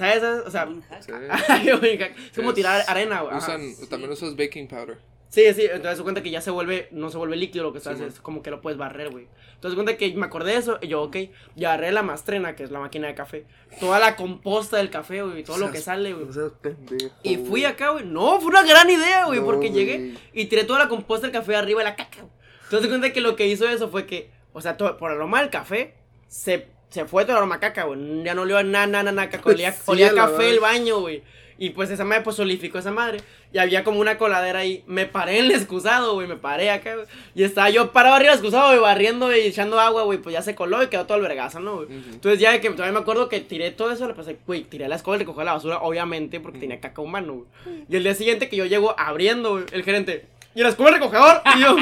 [0.00, 0.22] ¿Sabes?
[0.46, 0.66] O sea.
[1.00, 1.12] Sí.
[2.30, 3.36] Es como tirar arena, güey.
[3.36, 4.98] Usan, También usas baking powder.
[5.28, 7.78] Sí, sí, entonces se cuenta que ya se vuelve, no se vuelve líquido lo que
[7.78, 9.28] estás, Sí, es como que lo puedes barrer, güey.
[9.54, 11.16] Entonces se cuenta que me acordé de eso y yo, ok,
[11.54, 13.44] y agarré la mastrena, que es la máquina de café,
[13.78, 16.32] toda la composta del café, güey, todo lo que sale, güey.
[16.32, 19.84] Seas pendejo, Y fui acá, güey, no, fue una gran idea, güey, No, porque güey.
[19.84, 22.32] llegué y tiré toda la composta del café arriba de la caca, güey.
[22.64, 25.18] Entonces se cuenta que lo que hizo eso fue que, o sea, todo, por el
[25.18, 25.94] aroma del café,
[26.26, 29.30] se, se fue todo el aroma a caca, güey, ya no olía nada, nada, nada,
[29.30, 31.22] caca, olía, Sí, olía a la café el baño, güey.
[31.60, 33.20] Y pues esa madre pues solidificó esa madre.
[33.52, 34.82] Y había como una coladera ahí.
[34.86, 36.26] Me paré en el excusado, güey.
[36.26, 37.06] Me paré acá, güey.
[37.34, 40.16] Y estaba yo parado arriba del excusado, güey, barriendo y echando agua, güey.
[40.16, 41.88] Pues ya se coló y quedó todo el vergazo, ¿no, güey?
[41.90, 44.88] Entonces ya de que todavía me acuerdo que tiré todo eso, le pasé, güey, tiré
[44.88, 47.84] la escoba y recogí la basura, obviamente, porque tenía caca humano, güey.
[47.90, 50.94] Y el día siguiente que yo llego abriendo, güey, el gerente, ¿y la escoba el
[50.94, 51.42] recogedor?
[51.56, 51.76] Y yo,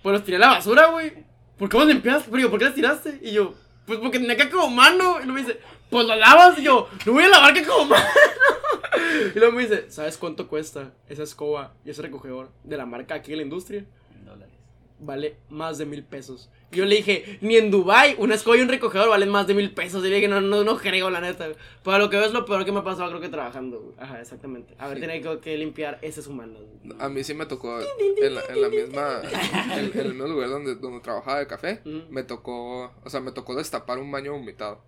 [0.00, 1.12] pues los tiré a la basura, güey.
[1.58, 2.30] ¿Por qué los limpiaste?
[2.30, 3.18] Pero yo, ¿por qué las tiraste?
[3.20, 3.54] Y yo,
[3.88, 5.16] pues porque tenía caca humano.
[5.20, 5.58] Y luego me dice,
[5.90, 6.58] pues lo lavas.
[6.58, 8.04] Y yo, no voy a lavar caca humano.
[9.34, 13.14] Y luego me dice, ¿sabes cuánto cuesta esa escoba y ese recogedor de la marca
[13.14, 13.84] aquí en la industria?
[15.00, 16.50] Vale más de mil pesos.
[16.72, 19.72] Yo le dije, ni en Dubai una escoba y un recogedor valen más de mil
[19.72, 20.04] pesos.
[20.04, 21.48] Y le dije, no, no, no creo, la neta.
[21.84, 23.80] Para lo que veo es lo peor que me ha pasado, creo que trabajando.
[23.80, 23.94] güey.
[23.98, 24.74] Ajá, exactamente.
[24.78, 25.06] A ver, Sí.
[25.06, 26.58] tenía que, que limpiar ese humano.
[26.58, 26.96] güey.
[27.00, 29.22] A mí sí me tocó en la, en la misma,
[29.76, 31.80] en, en el mismo lugar donde, donde trabajaba de café,
[32.10, 34.82] me tocó, o sea, me tocó destapar un baño vomitado.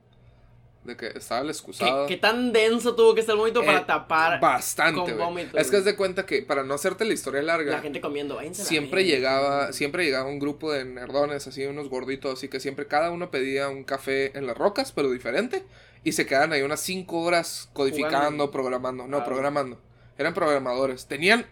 [0.85, 2.07] De que estaba el ¿Qué, excusado.
[2.07, 5.71] qué tan denso tuvo que estar el vómito Eh, para tapar Bastante, con vómito, Es
[5.71, 8.37] que haz de cuenta que, para no hacerte la historia larga, la gente comiendo?
[8.37, 12.87] Váyanse siempre llegaba, siempre llegaba un grupo de nerdones, así, unos gorditos, así que siempre
[12.87, 15.65] cada uno pedía un café en las rocas, pero diferente,
[16.03, 18.51] y se quedaban ahí unas 5 horas codificando, Jugando.
[18.51, 19.79] programando, no, programando.
[20.17, 21.07] Eran programadores.
[21.07, 21.45] Tenían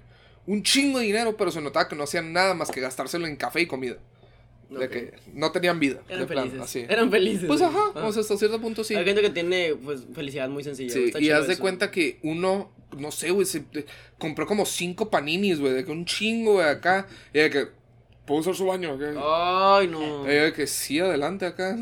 [0.47, 3.37] un chingo de dinero, pero se notaba que no hacían nada más que gastárselo en
[3.37, 3.97] café y comida.
[4.71, 6.01] De que no tenían vida.
[6.09, 6.61] de Eran plan, felices.
[6.63, 6.85] así.
[6.89, 7.45] Eran felices.
[7.47, 8.07] Pues ajá, Ah.
[8.07, 8.95] o sea, hasta cierto punto sí.
[8.95, 10.93] Hay gente que tiene, pues, felicidad muy sencilla.
[10.93, 11.63] Sí, y haz de eso.
[11.63, 13.87] cuenta que uno, no sé, güey, se eh,
[14.19, 17.07] compró como cinco paninis, güey, de que un chingo, güey, acá.
[17.33, 17.69] Y de que,
[18.29, 18.93] ¿puedo usar su baño?
[18.93, 19.13] acá?
[19.79, 20.25] Ay, no.
[20.31, 21.77] Y de que sí, adelante acá,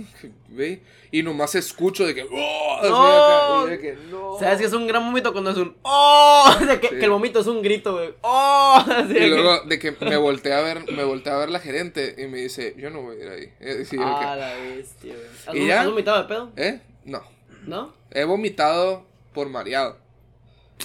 [0.48, 0.80] ve.
[1.12, 2.80] Y nomás escucho de que, ¡oh!
[2.82, 3.62] No.
[3.62, 4.37] acá, de que, no.
[4.38, 6.50] ¿Sabes que es un gran vómito cuando es un ¡Oh!
[6.68, 6.94] De que, Sí.
[6.96, 8.14] que el vómito es un grito, güey.
[8.22, 8.76] ¡Oh!
[8.87, 11.50] Así de Y que- luego de que me volteé a ver, me volteé a ver
[11.50, 13.28] la gerente y me dice, yo no voy a ir
[13.61, 13.85] ahí.
[13.85, 15.26] Sí, Ah, la bestia, güey.
[15.46, 15.80] ¿Has, ¿Y ya?
[15.82, 16.52] ¿Has vomitado de pedo?
[16.56, 16.80] ¿Eh?
[17.04, 17.22] No.
[17.66, 17.92] ¿No?
[18.11, 19.98] He vomitado por mareado.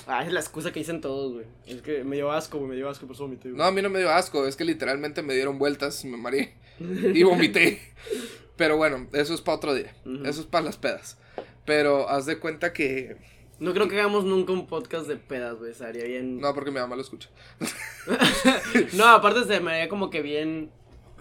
[0.08, 1.46] Ah, es la excusa que dicen todos, güey.
[1.68, 2.70] Es que me dio asco, güey.
[2.70, 3.58] Me dio asco, por eso vomité, güey.
[3.58, 6.54] No, a mí no me dio asco, es que literalmente me dieron vueltas, me mareé
[6.80, 7.82] y vomité.
[8.56, 9.96] Pero bueno, eso es para otro día.
[10.24, 11.18] Eso es para las pedas.
[11.66, 13.18] Pero haz de cuenta que.
[13.60, 15.72] No creo que hagamos nunca un podcast de pedas, güey.
[15.72, 16.40] Estaría bien.
[16.40, 17.30] No, porque mi mamá lo escucha.
[18.94, 20.72] No, aparte se me haría como que bien.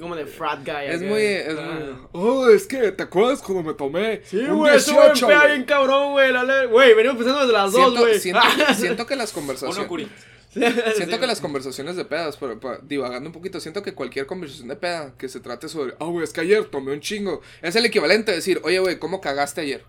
[0.01, 0.87] Como de frat guy.
[0.87, 1.23] Es muy.
[1.23, 1.97] Es muy.
[2.13, 4.23] Oh, es que te acuerdas cuando me tomé.
[4.25, 5.53] Sí, güey, 18, pega güey?
[5.53, 6.33] bien cabrón, güey.
[6.67, 8.19] Güey, venimos pensando desde las dos, güey.
[8.19, 8.41] siento,
[8.77, 9.89] siento que las Uno conversaciones.
[9.89, 10.09] curi.
[10.97, 14.67] Siento que las conversaciones de pedas, pero, pero, divagando un poquito, siento que cualquier conversación
[14.67, 17.77] de peda que se trate sobre, ah, güey, es que ayer tomé un chingo, es
[17.77, 19.85] el equivalente a decir, oye, güey, ¿cómo cagaste ayer?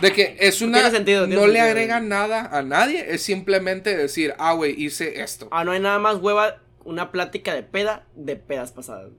[0.00, 0.78] De que es una.
[0.78, 5.20] Tiene sentido, tiene no le agrega nada a nadie, es simplemente decir, ah, güey, hice
[5.20, 5.48] esto.
[5.50, 6.58] Ah, no hay nada más hueva.
[6.84, 9.10] Una plática de peda de pedas pasadas.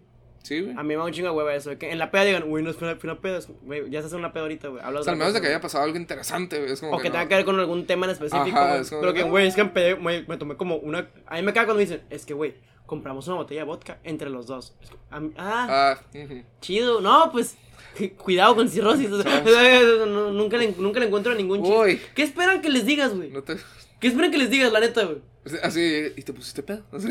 [0.43, 0.73] Sí, güey.
[0.77, 1.77] A mí me da un chingo de hueva eso.
[1.77, 3.39] Que en la peda digan, güey, no es fue una, fue una peda.
[3.63, 4.81] Güey, ya se hace una peda ahorita, güey.
[4.83, 6.97] Habla O sea, al menos de que haya pasado algo interesante, güey, es como O
[6.97, 7.13] que que no.
[7.15, 8.57] tenga que ver con algún tema en específico.
[8.57, 8.81] Ajá, güey.
[8.81, 9.25] es como Pero que, ah.
[9.25, 11.09] güey, es que güey, me tomé como una.
[11.27, 13.99] A mí me caga cuando me dicen, es que, güey, compramos una botella de vodka
[14.03, 14.75] entre los dos.
[14.81, 16.43] Es que, mí- ah, Ah, ujú.
[16.61, 17.01] chido.
[17.01, 17.57] No, pues,
[18.17, 19.11] cuidado con cirrosis.
[19.11, 19.41] o sea,
[20.07, 21.77] no, nunca, le, nunca le encuentro ningún chiste.
[21.77, 23.29] Uy, ¿Qué esperan que les digas, güey?
[23.29, 23.57] no te.
[23.99, 25.17] ¿Qué esperan que les digas, la neta, güey?
[25.63, 26.83] Así, ¿y te pusiste pedo?
[26.91, 27.07] Así,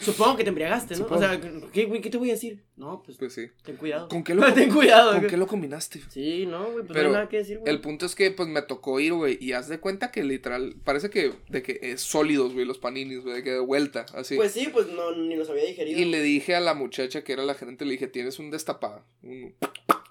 [0.00, 1.00] Supongo que te embriagaste, ¿no?
[1.00, 1.16] Supongo.
[1.16, 1.40] O sea,
[1.72, 2.62] ¿qué, güey, ¿qué te voy a decir?
[2.76, 3.48] No, pues, Pues sí.
[3.64, 4.08] ten cuidado.
[4.08, 5.12] ¿Con qué lo, Ten cuidado.
[5.12, 6.00] ¿con qué lo combinaste?
[6.08, 7.72] Sí, no, güey, pues Pero no hay nada que decir, güey.
[7.72, 10.76] El punto es que, pues, me tocó ir, güey, y haz de cuenta que literal,
[10.84, 14.36] parece que, de que es sólidos, güey, los paninis, güey, de que de vuelta, así.
[14.36, 15.98] Pues sí, pues no, ni los había digerido.
[16.00, 19.04] y le dije a la muchacha que era la gerente, le dije, tienes un destapado,
[19.22, 19.54] un...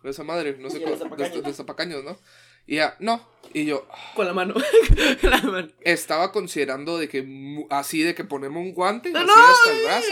[0.03, 2.17] de esa madre, no sé Y cómo, dest- destapacaños, ¿no?
[2.65, 4.53] Y ya, no, y yo, Con la mano.
[5.21, 5.69] Con la mano.
[5.81, 10.07] estaba considerando de que, así, de que ponemos un guante, No, así hasta el brazo,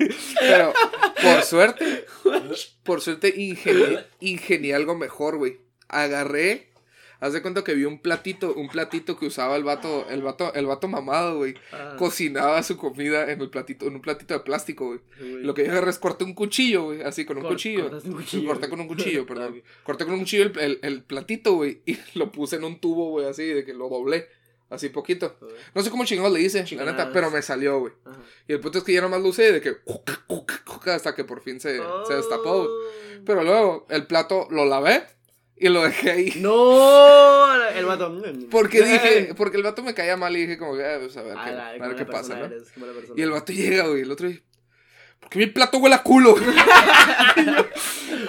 [0.00, 0.08] y.
[0.40, 0.72] Pero,
[1.22, 2.06] por suerte,
[2.82, 5.60] por suerte ingenié, ingenié algo mejor, güey.
[5.88, 6.71] Agarré,
[7.22, 10.52] haz de cuenta que vi un platito, un platito que usaba el vato, el vato,
[10.54, 11.54] el vato mamado, güey.
[11.72, 15.00] Ah, Cocinaba su comida en el platito, en un platito de plástico, güey.
[15.42, 17.90] Lo que yo agarré es corté un cuchillo, güey, así con un Cor- cuchillo.
[18.04, 19.62] un cuchillo, Corté con un cuchillo, perdón.
[19.84, 23.10] Corté con un cuchillo el, el- el platito, güey, y lo puse en un tubo,
[23.10, 24.28] güey, así, de que lo doblé,
[24.68, 25.38] así poquito.
[25.74, 26.92] No sé cómo chingados le hice, la Chingadas.
[26.96, 27.92] neta, pero me salió, güey.
[28.48, 29.76] Y el punto es que ya nomás lo usé de que
[30.90, 32.64] hasta que por fin se, se destapó.
[32.64, 32.66] güey.
[32.68, 33.22] Oh.
[33.24, 35.04] Pero luego el plato lo lavé
[35.62, 36.32] y lo dejé ahí.
[36.40, 38.20] No, el vato.
[38.50, 41.22] Porque dije, porque el vato me caía mal y dije como que, ah, pues a
[41.22, 41.50] ver qué,
[41.82, 42.46] a ver pasa, ¿no?
[42.46, 42.72] eres,
[43.14, 44.28] Y el vato llega, güey, el otro
[45.22, 46.34] porque mi plato huele a culo.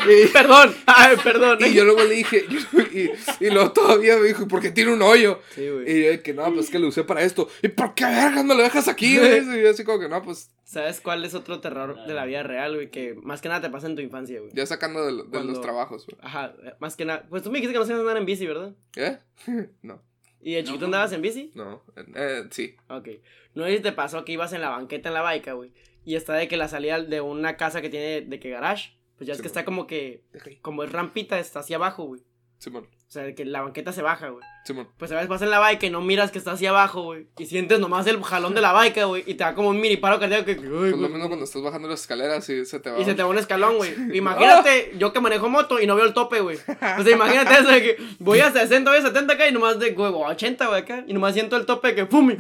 [0.10, 1.58] y, Perdón, ay, perdón.
[1.66, 2.46] y yo luego le dije,
[2.94, 5.40] y, y luego todavía me dijo, porque tiene un hoyo.
[5.56, 5.92] Sí, güey.
[5.92, 7.50] Y yo que no, pues que lo usé para esto.
[7.62, 9.40] ¿Y por qué vergas me lo dejas aquí, güey?
[9.60, 12.42] Y yo así como que no, pues ¿Sabes cuál es otro terror de la vida
[12.42, 12.90] real, güey?
[12.90, 14.52] Que más que nada te pasa en tu infancia, güey.
[14.54, 16.18] ya sacando de, lo- de Cuando- los trabajos, güey.
[16.22, 17.26] Ajá, eh, más que nada.
[17.30, 18.74] Pues tú me dijiste que no sabías andar en bici, ¿verdad?
[18.96, 19.18] ¿Eh?
[19.84, 20.02] No,
[20.42, 21.52] ¿Y de chiquito andabas en bici?
[21.54, 21.84] no,
[22.16, 22.76] eh, sí.
[22.90, 23.08] Ok.
[23.56, 25.72] No sé si te pasó que ibas en la banqueta en la baica, güey.
[26.06, 28.98] Y está de que la salida de una casa que tiene de que garage.
[29.18, 30.24] Pues ya es Sí, que está como que.
[30.62, 32.22] Como es rampita, está hacia abajo, güey.
[32.64, 34.42] Simón, O sea, que la banqueta se baja, güey.
[34.64, 34.88] Simón.
[34.98, 37.28] Pues a veces vas en la bike y no miras que está hacia abajo, güey.
[37.38, 39.24] Y sientes nomás el jalón de la bike, güey.
[39.28, 40.56] Y te da como un mini paro cardíaco que.
[40.56, 43.00] Pues lo mismo cuando estás bajando las escaleras y se te va.
[43.00, 43.94] Y se te va un escalón, güey.
[44.18, 46.56] Imagínate, yo que manejo moto y no veo el tope, güey.
[46.58, 49.78] O sea, imagínate eso de que voy a 60, voy a 70 acá y nomás
[49.78, 51.04] de, güey, o a 80, güey, acá.
[51.06, 52.34] Y nomás siento el tope de que, ¡pum!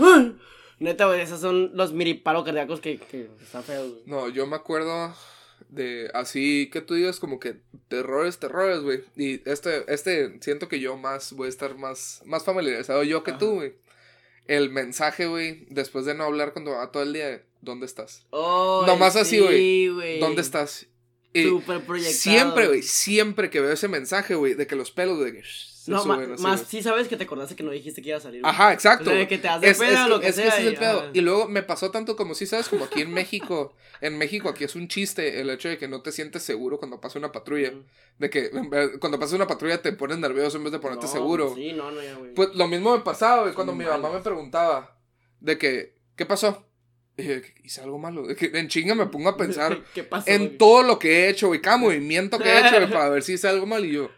[0.80, 4.04] Neta, güey, esos son los mini paros cardíacos que, que están feos, güey.
[4.06, 5.16] No, yo me acuerdo
[5.70, 7.58] de así que tú digas como que
[7.88, 9.04] terrores, terrores, güey.
[9.16, 13.32] Y este, este, siento que yo más voy a estar más, más familiarizado yo que
[13.32, 13.40] Ajá.
[13.40, 13.74] tú, güey.
[14.46, 18.26] El mensaje, güey, después de no hablar con tu mamá todo el día, ¿dónde estás?
[18.32, 19.88] Oh, Nomás así, güey.
[19.88, 20.20] Sí.
[20.20, 20.88] ¿Dónde estás?
[21.32, 22.14] Y Súper proyectado.
[22.18, 25.42] siempre, güey, siempre que veo ese mensaje, güey, de que los pelos de que
[25.84, 26.70] se No, ma- suben así, más güey.
[26.72, 28.42] sí sabes que te acordaste que no dijiste que iba a salir.
[28.46, 29.10] Ajá, exacto.
[29.10, 30.48] O sea, que te hace Es- peda lo que es sea.
[30.48, 31.10] ese es el y- pedo.
[31.14, 34.64] Y luego me pasó tanto como si sabes, como aquí en México, en México aquí
[34.64, 37.74] es un chiste el hecho de que no te sientes seguro cuando pasa una patrulla.
[38.18, 38.50] De que
[39.02, 41.54] cuando pasa una patrulla te pones nervioso en vez de ponerte No, seguro.
[41.56, 42.34] Sí, no, no, ya, güey.
[42.34, 44.98] Pues lo mismo me pasaba, güey, cuando mi mamá me preguntaba
[45.42, 46.66] de que, ¿qué pasó?
[47.18, 48.26] Y yo, hice algo malo.
[48.30, 50.30] En chinga me pongo a pensar ¿Qué pasó?
[50.32, 50.58] en güey?
[50.58, 53.34] todo lo que he hecho, güey, cada movimiento que he hecho, güey, para ver si
[53.34, 53.84] hice algo mal.
[53.86, 54.10] Y yo,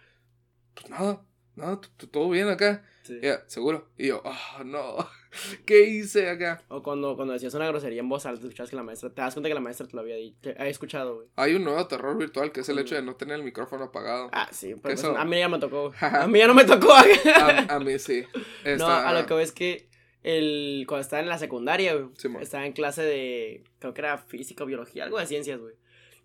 [0.75, 1.21] pues nada,
[1.55, 2.83] t- todo bien acá.
[3.03, 3.13] Sí.
[3.21, 3.87] Y ella, ¿seguro?
[3.97, 4.97] Y yo, ah, no,
[5.65, 6.61] ¿qué hice acá?
[6.69, 9.33] O cuando, cuando decías una grosería en voz alta, escuchabas que la maestra, te das
[9.35, 11.27] cuenta que la maestra te lo había dicho, escuchado, güey.
[11.35, 14.29] Hay un nuevo terror virtual que es el hecho de no tener el micrófono apagado.
[14.31, 15.93] Ah, sí, pero Eso- a mí ya me tocó.
[16.01, 16.93] A mí ya no me tocó.
[16.93, 17.03] A,
[17.75, 18.23] a mí sí.
[18.65, 19.87] no, Está- a lo que veo es que
[20.23, 22.09] el, cuando estaba en la secundaria, güey,
[22.41, 25.75] estaba en clase de, creo que era física o biología, algo de ciencias, güey.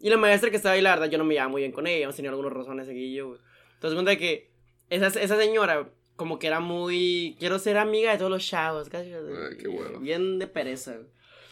[0.03, 1.87] Y la maestra que estaba ahí, la verdad, yo no me llevaba muy bien con
[1.87, 3.41] ella, hemos tenido algunos razones aquí yo, güey.
[3.75, 4.50] Entonces, cuenta de que
[4.91, 9.13] esa, esa señora, como que era muy, quiero ser amiga de todos los chavos, casi,
[9.13, 9.99] Ay, qué hueva.
[9.99, 10.97] bien de pereza.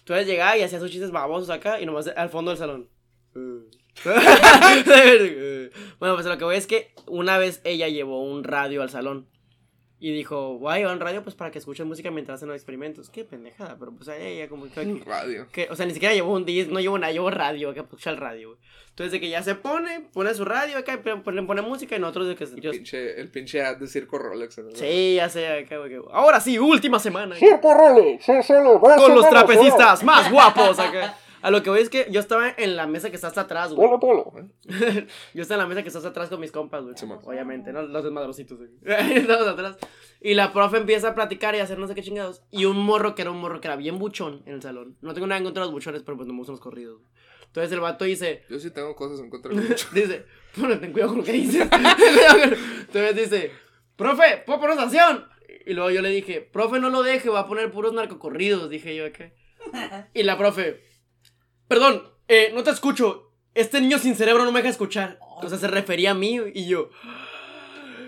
[0.01, 2.88] Entonces llegaba y hacía sus chistes babosos acá y nomás al fondo del salón.
[5.98, 9.27] bueno, pues lo que voy es que una vez ella llevó un radio al salón.
[10.00, 12.54] Y dijo, voy a llevar un radio pues para que escuchen música mientras hacen los
[12.56, 13.11] experimentos.
[13.11, 14.78] Qué pendejada, pero pues ella como que...
[14.80, 15.48] Un radio.
[15.50, 18.11] que- o sea, ni siquiera llevó un disco, no llevó nada, llevó radio, que escucha
[18.11, 18.61] el radio, güey.
[18.90, 21.98] Entonces de que ya se pone, pone su radio acá, y pone, pone música y
[21.98, 22.44] nosotros de que...
[22.44, 24.58] El yo- pinche, el pinche ad de Circo Rolex.
[24.58, 24.70] ¿no?
[24.72, 27.34] sí, ya sé, acá, güey, que- Ahora sí, última semana.
[27.34, 31.16] Circo Rolex, sí, solo, Con los trapecistas más guapos acá.
[31.42, 33.72] A lo que voy es que yo estaba en la mesa que está hasta atrás,
[33.72, 33.88] güey.
[33.88, 34.33] Polo, polo.
[34.38, 35.07] ¿eh?
[35.35, 36.94] Yo estaba en la mesa que estás atrás con mis compas, güey.
[37.24, 37.83] Obviamente, ¿no?
[37.83, 38.70] Los desmadrositos, güey.
[39.16, 39.77] Estamos atrás.
[40.20, 42.42] Y la profe empieza a platicar y a hacer no sé qué chingados.
[42.51, 44.96] Y un morro que era un morro que era bien buchón en el salón.
[45.01, 46.98] No tengo nada en contra de los buchones, pero pues no me gustan los corridos.
[46.98, 47.09] güey.
[47.46, 49.88] Entonces el vato dice, Yo sí tengo cosas en contra de mucho.
[49.92, 51.68] dice, bueno, ten cuidado con lo que dices.
[51.70, 53.53] Entonces dice,
[53.96, 55.24] profe, ¿puedo poner estación?
[55.66, 58.94] Y luego yo le dije, profe, no lo deje, va a poner puros narcocorridos, dije
[58.94, 59.33] yo acá.
[60.14, 60.88] Y la profe,
[61.68, 63.31] perdón, eh, no te escucho.
[63.54, 65.18] Este niño sin cerebro no me deja escuchar.
[65.42, 66.90] O sea, se refería a mí y yo.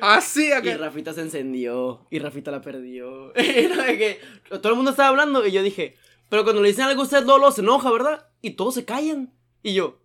[0.01, 0.77] Ah, sí, Y acá.
[0.79, 2.07] Rafita se encendió.
[2.11, 3.33] Y Rafita la perdió.
[3.37, 4.21] Y que
[4.61, 5.47] todo el mundo estaba hablando.
[5.47, 5.97] Y yo dije,
[6.29, 8.27] pero cuando le dicen algo a usted, Lolo se enoja, ¿verdad?
[8.41, 9.33] Y todos se callan.
[9.63, 9.99] Y yo,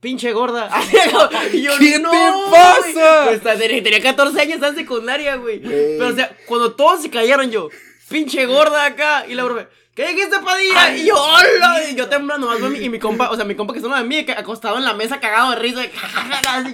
[0.00, 0.70] pinche gorda.
[1.52, 2.50] Y yo, ¿Qué "No, te güey".
[2.50, 3.24] pasa?
[3.42, 5.60] Pues, tenía, tenía 14 años, estaba en secundaria, güey.
[5.60, 7.68] Pero, o sea, cuando todos se callaron, yo,
[8.08, 9.26] pinche gorda acá.
[9.26, 9.66] Y la profe,
[10.00, 10.96] ¿qué dijiste, Padilla?
[10.96, 11.90] Y yo, hola.
[11.90, 12.58] Y yo temblando más.
[12.80, 14.84] Y mi compa, o sea, mi compa que es uno de mí, que acostado en
[14.84, 15.84] la mesa cagado de risa.
[15.84, 15.90] Y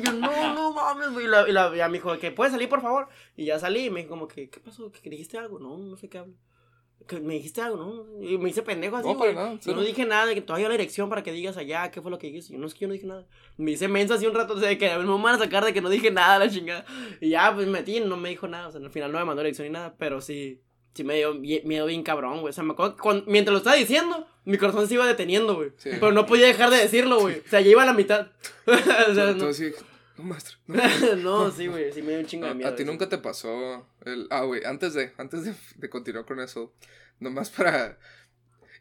[0.02, 1.26] yo, no, no mames, güey.
[1.26, 3.08] Y la, y la, y ya me dijo, que puedes salir, por favor.
[3.36, 4.90] Y ya salí y me dijo, como que, ¿qué pasó?
[4.92, 5.58] ¿Que dijiste algo?
[5.58, 6.34] No, no sé qué hablo.
[7.06, 8.20] Que me dijiste algo, ¿no?
[8.20, 10.74] Y me hice pendejo así, No, para nada, Yo no dije nada, que todavía la
[10.74, 12.52] dirección para que digas allá, ¿qué fue lo que dijiste?
[12.52, 13.26] Yo no es que yo no dije nada.
[13.56, 15.80] Me hice mensa así un rato, o sea, que me van a sacar de que
[15.80, 16.84] no dije nada, la chingada.
[17.20, 19.24] Y ya, pues me metí, no me dijo nada, o sea, al final no me
[19.24, 20.60] mandó dirección ni nada, pero sí,
[20.96, 22.50] sí me dio miedo bien cabrón, güey.
[22.50, 25.54] O sea, me acuerdo que cuando- mientras lo estaba diciendo, mi corazón se iba deteniendo,
[25.56, 25.70] güey.
[25.76, 25.90] Sí.
[25.92, 27.40] Pero no podía dejar de decirlo, güey.
[27.44, 28.28] O sea, ya iba a la mitad.
[28.66, 28.74] o
[29.14, 29.84] sea, no, Entonces, sí,
[30.18, 30.56] no, maestro.
[30.66, 30.76] no.
[31.16, 32.68] no, sí, güey, sí me dio un chingo de miedo.
[32.68, 32.90] A, a ti eso.
[32.90, 34.26] nunca te pasó el...
[34.30, 36.72] Ah, güey, antes de, antes de, de continuar con eso,
[37.20, 37.98] nomás para...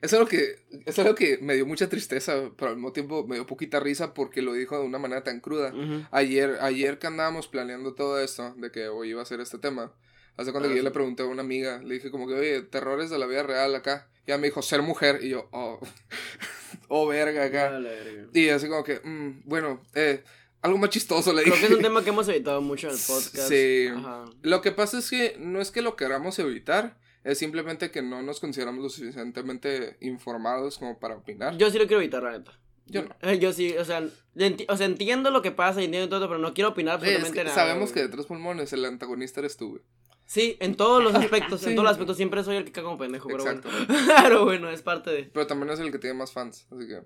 [0.01, 3.35] Es algo que, es algo que me dio mucha tristeza, pero al mismo tiempo me
[3.35, 5.73] dio poquita risa porque lo dijo de una manera tan cruda.
[6.11, 9.93] Ayer, ayer que andábamos planeando todo esto, de que hoy iba a ser este tema,
[10.37, 10.85] hace cuando Ah, que yo sí.
[10.85, 13.73] le pregunté a una amiga, le dije como que, oye, terrores de la vida real
[13.75, 14.07] acá.
[14.27, 15.19] Y ella me dijo, ser mujer.
[15.21, 15.79] Y yo, oh,
[16.87, 17.69] oh, verga acá.
[17.79, 18.27] Verga.
[18.33, 20.23] Y así como que, mm, bueno, eh,
[20.61, 21.67] algo más chistoso le Creo dije.
[21.67, 23.37] que es un tema que hemos evitado mucho en el podcast.
[23.49, 23.87] Sí.
[23.95, 24.25] Ajá.
[24.41, 28.21] Lo que pasa es que no es que lo queramos evitar, es simplemente que no
[28.23, 31.57] nos consideramos lo suficientemente informados como para opinar.
[31.57, 32.59] Yo sí lo quiero evitar, la neta.
[32.87, 33.33] Yo no.
[33.39, 34.01] Yo sí, o sea,
[34.35, 37.01] enti- o sea, entiendo lo que pasa y entiendo todo, pero no quiero opinar es
[37.01, 37.55] absolutamente que nada.
[37.55, 38.07] sabemos que güey.
[38.07, 39.81] de tres pulmones el antagonista eres tú, güey.
[40.25, 41.69] Sí, en todos los aspectos, Sí.
[41.69, 43.69] en todos los aspectos siempre soy el que caga como pendejo, pero Exacto.
[43.69, 43.87] bueno.
[44.23, 45.23] Pero bueno, es parte de.
[45.25, 47.01] Pero también es el que tiene más fans, así que...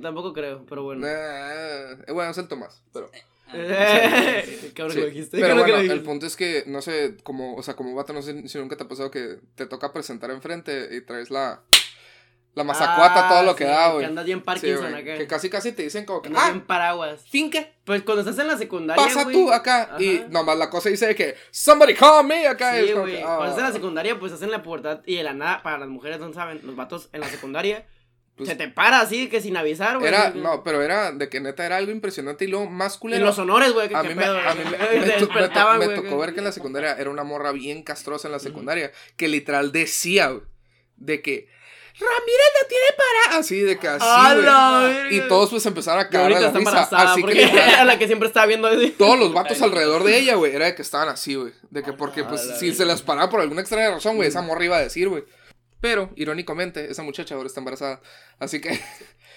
[0.00, 1.06] Tampoco creo, pero bueno.
[1.06, 3.10] Eh, bueno, es el Tomás, pero...
[3.52, 5.38] Qué cabrón Sí, que lo dijiste.
[5.38, 8.22] Pero que bueno, el punto es que, no sé, como, o sea, como vato, no
[8.22, 11.62] sé si nunca te ha pasado que te toca presentar enfrente y traes la,
[12.54, 14.04] la mazacuata, Ah, todo lo que sí, da, Que güey.
[14.06, 15.16] andas bien Parkinson acá.
[15.18, 17.20] que casi casi te dicen como que, Andas ah, bien paraguas.
[17.28, 19.02] finca, Pues cuando estás en la secundaria.
[19.04, 19.96] pasa tú acá.
[19.98, 20.26] Y Ajá.
[20.30, 22.80] nomás la cosa dice que, somebody call me acá.
[22.80, 23.16] y Sí, güey.
[23.16, 25.62] que, Cuando estás en la ah, secundaria, pues hacen la pubertad y de la nada,
[25.62, 27.86] para las mujeres no saben, los vatos en la secundaria,
[28.36, 30.08] pues, se te para así que sin avisar, güey.
[30.08, 33.00] Era, que- no, pero era de que neta era algo impresionante y luego más En
[33.00, 33.24] culero.
[33.26, 34.98] los honores, güey, que a mí, me, pedo, a mí me, güey.
[35.00, 36.92] me Te to- me to- despertaban, me güey, tocó que- ver que en la secundaria
[36.98, 40.42] era una morra bien castrosa en la secundaria que literal decía, güey,
[40.96, 41.48] de que
[41.96, 43.38] Ramírez la tiene para.
[43.38, 45.14] Así, de que así.
[45.16, 46.70] Y todos pues empezaron a de ahorita la está risa.
[46.70, 48.90] embarazada Así que porque literal, era la que siempre estaba viendo así.
[48.98, 51.52] todos los vatos alrededor de ella, güey, era de que estaban así, güey.
[51.70, 54.64] De que porque, pues, si se las paraba por alguna extraña razón, güey, esa morra
[54.64, 55.24] iba a decir, güey.
[55.80, 58.00] Pero, irónicamente, esa muchacha ahora está embarazada.
[58.38, 58.80] Así que,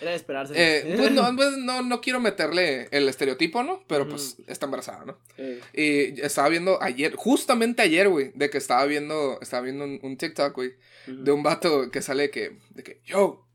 [0.02, 0.54] Era de esperarse.
[0.56, 3.84] eh, pues, no, pues, no, no quiero meterle el estereotipo, ¿no?
[3.88, 5.18] Pero, pues, está embarazada, ¿no?
[5.38, 10.00] Eh, Y estaba viendo ayer, justamente ayer, güey, de que estaba viendo, estaba viendo un,
[10.04, 10.74] un TikTok, güey,
[11.08, 13.48] de un vato que sale de que, de que, yo,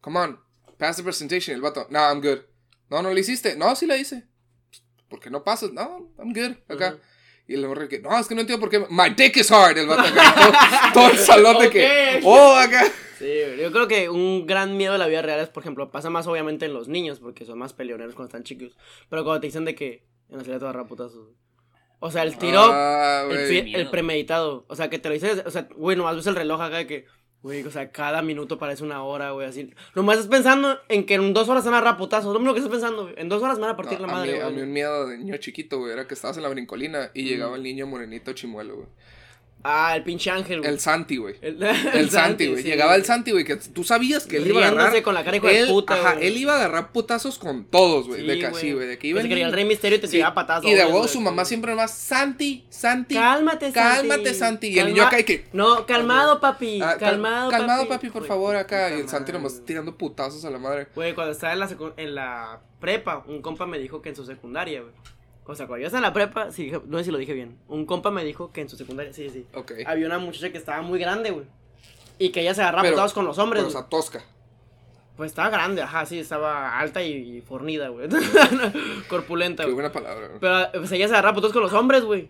[0.00, 0.40] come on,
[0.78, 1.54] pass the presentation.
[1.54, 2.40] El vato, no, I'm good.
[2.88, 3.54] No, no lo hiciste.
[3.56, 4.24] No, sí la hice.
[5.08, 5.72] ¿Por qué no pasas?
[5.72, 6.56] No, I'm good.
[6.68, 6.96] Acá.
[7.46, 8.86] Y el morro que, no, es que no entiendo por qué.
[8.90, 9.76] My dick is hard.
[9.76, 10.34] El vato acá.
[10.34, 10.52] todo,
[10.94, 12.84] todo el salón de que, oh, acá.
[13.20, 13.28] Sí,
[13.60, 16.26] yo creo que un gran miedo de la vida real es, por ejemplo, pasa más
[16.26, 18.78] obviamente en los niños, porque son más peleoneros cuando están chicos.
[19.10, 21.28] Pero cuando te dicen de que en la ciudad te va a agarrar putazos.
[21.98, 24.64] O sea, el tiro, Ah, el, premeditado.
[24.68, 26.86] O sea, que te lo dices, o sea, güey, nomás ves el reloj acá de
[26.86, 27.04] que,
[27.42, 29.70] güey, o sea, cada minuto parece una hora, güey, así.
[29.94, 32.32] Nomás estás pensando en que en dos horas se van a agarrar putazos.
[32.32, 33.16] Lo mismo que estás pensando, güey.
[33.18, 35.06] En dos horas me van a partir No, la a, madre, a mí un miedo
[35.06, 38.32] de niño chiquito, güey, era que estabas en la brincolina y llegaba el niño morenito
[38.32, 38.88] chimuelo, güey.
[39.62, 40.70] Ah, el pinche ángel, güey.
[40.72, 41.34] El Santi, güey.
[41.42, 42.62] El, El Santi, güey.
[42.62, 45.02] sí, Llegaba el Santi, güey, que tú sabías que él iba a agarrar.
[45.02, 48.06] con la cara hijo de él, puta, Ajá, él iba a agarrar putazos con todos,
[48.08, 48.22] güey.
[48.22, 48.86] Sí, de casi, güey.
[48.88, 50.12] De que iba el se quería el rey misterio y te Sí.
[50.16, 50.64] tiraba patadas.
[50.64, 53.14] Y de huevo su mamá siempre más, Santi, Santi.
[53.14, 54.08] Cálmate, Santi.
[54.08, 54.66] Cálmate, Santi.
[54.68, 55.44] Y el niño acá y que.
[55.52, 56.80] No, calmado, papi.
[56.82, 58.06] Ah, cal- calmado, calmado, papi.
[58.08, 58.90] papi, por favor, acá.
[58.96, 60.88] Y el Santi nomás tirando putazos a la madre.
[60.94, 64.24] Güey, cuando estaba en la, en la prepa, un compa me dijo que en su
[64.24, 64.92] secundaria, güey.
[65.50, 67.58] O sea, cuando yo estaba en la prepa, sí, no sé si lo dije bien.
[67.68, 69.46] Un compa me dijo que en su secundaria, sí, sí.
[69.54, 69.72] Ok.
[69.86, 71.46] Había una muchacha que estaba muy grande, güey.
[72.18, 73.62] Y que ella se agarraba putados con los hombres.
[73.64, 74.22] Pero, o sea, tosca.
[75.16, 78.08] Pues estaba grande, ajá, sí, estaba alta y, y fornida, güey.
[79.08, 79.74] Corpulenta, Qué güey.
[79.74, 80.40] buena palabra, güey.
[80.40, 82.28] Pero pues ella se agarraba putados con los hombres, güey.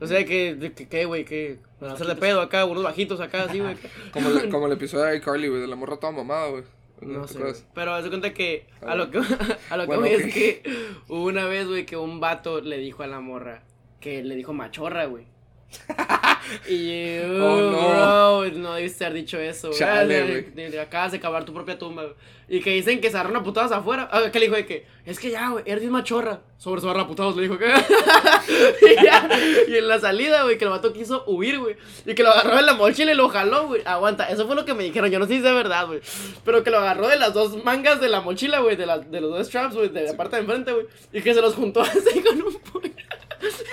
[0.00, 1.24] O sea, que, de que, ¿qué, güey?
[1.24, 1.58] ¿Qué?
[1.80, 3.76] Para hacer de pedo acá, unos bajitos acá, así, güey.
[4.12, 6.64] Como, el- como el episodio de iCarly, güey, de la morra toda mamada, güey.
[7.00, 7.64] No ¿Te sé.
[7.74, 9.18] Pero haz de cuenta que Ah, a lo que,
[9.70, 10.62] a lo que voy es que
[11.08, 13.62] hubo una vez, güey, que un vato le dijo a la morra
[14.00, 15.26] que le dijo machorra, güey.
[16.68, 18.40] Y yo, Oh, no.
[18.40, 19.70] bro, no debiste haber dicho eso.
[19.72, 20.78] Chale, güey.
[20.78, 22.04] Acabas de cavar tu propia tumba.
[22.48, 24.08] Y que dicen que se agarraron a putadas afuera.
[24.12, 26.42] Ah, que le dijo de que, es que ya, güey, eres bien machorra.
[26.56, 27.66] Sobre agarra a putados, le dijo que.
[28.92, 29.28] y, ya,
[29.66, 31.74] y en la salida, güey, que el vato quiso huir, güey.
[32.06, 33.82] Y que lo agarró de la mochila y lo jaló, güey.
[33.84, 35.10] Aguanta, eso fue lo que me dijeron.
[35.10, 36.00] Yo no sé si es de verdad, güey.
[36.44, 38.76] Pero que lo agarró de las dos mangas de la mochila, güey.
[38.76, 39.88] De, la- de los dos straps, güey.
[39.88, 40.86] De la parte de enfrente, güey.
[41.12, 42.92] Y que se los juntó así con un puño.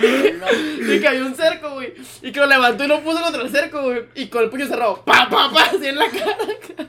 [0.96, 1.94] y que había un cerco, güey.
[2.22, 4.02] Y que lo levantó y lo puso contra el cerco, güey.
[4.14, 6.36] Y con el puño cerrado, pa, pa, pa, así en la cara.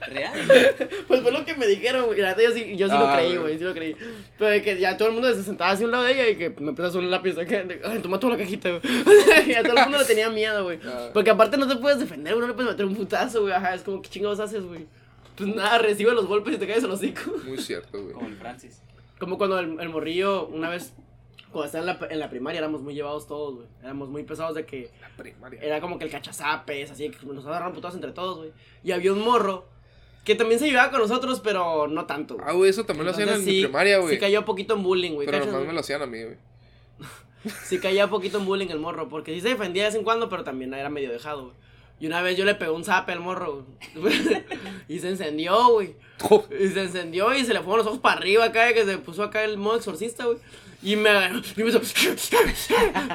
[0.07, 0.31] ¿Real?
[1.07, 2.19] Pues fue lo que me dijeron, güey.
[2.19, 3.57] La yo sí, yo sí lo Ah, creí, güey.
[3.57, 3.95] Sí lo creí.
[4.38, 6.29] Pero de que ya todo el mundo se sentaba así a un lado de ella
[6.29, 7.33] y que me empezó a hacer un lápiz.
[7.36, 8.81] de que, de- Ay, toma toda la cajita, güey.
[9.47, 10.79] y a todo el mundo le tenía miedo, güey.
[10.86, 11.09] Ah.
[11.13, 12.41] Porque aparte no te puedes defender, güey.
[12.41, 13.53] No le puedes meter un putazo, güey.
[13.53, 14.86] Ajá, es como, ¿qué chingados haces, güey?
[15.38, 17.31] Pues nada, recibe los golpes y te caes el hocico.
[17.45, 18.13] Muy cierto, güey.
[18.13, 18.81] Como el Francis.
[19.19, 20.93] Como cuando el, el morrillo, una vez,
[21.56, 23.68] cuando estaba en la, en la primaria, éramos muy llevados todos, güey.
[23.82, 25.60] Éramos muy pesados de que La primaria.
[25.62, 28.51] era como que el cachazapes, así que nos agarraron putados entre todos, güey.
[28.84, 29.66] Y había un morro
[30.26, 32.36] que también se llevaba con nosotros, pero no tanto.
[32.36, 32.45] güey.
[32.47, 34.16] Ah, güey, eso también lo hacían en mi primaria, güey.
[34.16, 35.26] Sí cayó poquito en bullying, güey.
[35.28, 36.36] Pero ¿cachas, nomás me lo hacían a mí, güey.
[37.64, 40.30] Sí caía poquito en bullying el morro, porque sí se defendía de vez en cuando,
[40.30, 41.56] pero también era medio dejado, güey.
[41.99, 44.14] Y una vez yo le pegué un zape al morro, güey.
[44.89, 45.95] y se encendió, güey.
[46.60, 49.24] Y se encendió y se le fueron los ojos para arriba acá, que se puso
[49.24, 50.38] acá el modo exorcista, güey.
[50.86, 51.81] Y me agarró, y me hizo...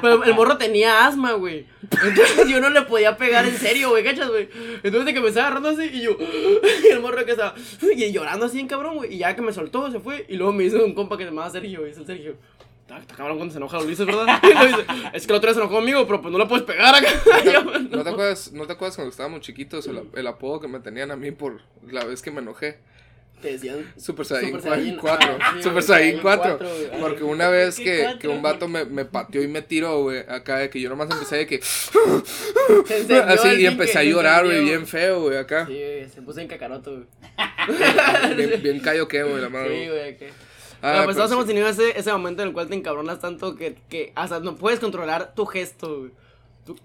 [0.01, 1.65] Pero el morro tenía asma, güey.
[2.03, 4.49] Entonces yo no le podía pegar en serio, güey, ¿cachas, güey?
[4.83, 6.17] Entonces de que me estaba agarrando así y yo...
[6.19, 7.55] Y el morro que estaba...
[7.81, 9.13] Y llorando así en cabrón, güey.
[9.13, 10.25] Y ya que me soltó, se fue.
[10.27, 11.91] Y luego me hizo un compa que se llamaba Sergio, güey.
[11.93, 12.35] Es el Sergio.
[12.81, 14.27] Está, cabrón cuando se enoja lo dices, ¿verdad?
[14.43, 16.65] Y dice, es que el otro día se enojó conmigo, pero pues no lo puedes
[16.65, 17.07] pegar acá.
[17.41, 20.67] Y yo, ¿No te acuerdas, ¿no te acuerdas cuando estábamos chiquitos el, el apodo que
[20.67, 22.79] me tenían a mí por la vez que me enojé?
[23.41, 23.91] Te decían...
[23.97, 25.37] Super Saiyan Super Saiyan, 4.
[25.39, 26.57] ajá, sí, Super Saiyan Saiyan 4.
[26.59, 27.01] 4, güey.
[27.01, 30.19] Porque una vez ¿Qué que, que un vato me, me pateó y me tiró, güey,
[30.19, 31.59] acá de que yo nomás empecé de que.
[33.27, 35.65] Así, y empecé a llorar, güey, bien feo, güey, acá.
[35.65, 37.05] Sí, güey, se puso en cacaroto, güey.
[38.35, 39.83] Bien, bien callo que, güey, la madre.
[39.83, 40.29] Sí, güey, que...
[40.81, 43.55] Ah, Pero pues todos hemos tenido ese, ese momento en el cual te encabronas tanto
[43.55, 46.11] que, que hasta no puedes controlar tu gesto, güey.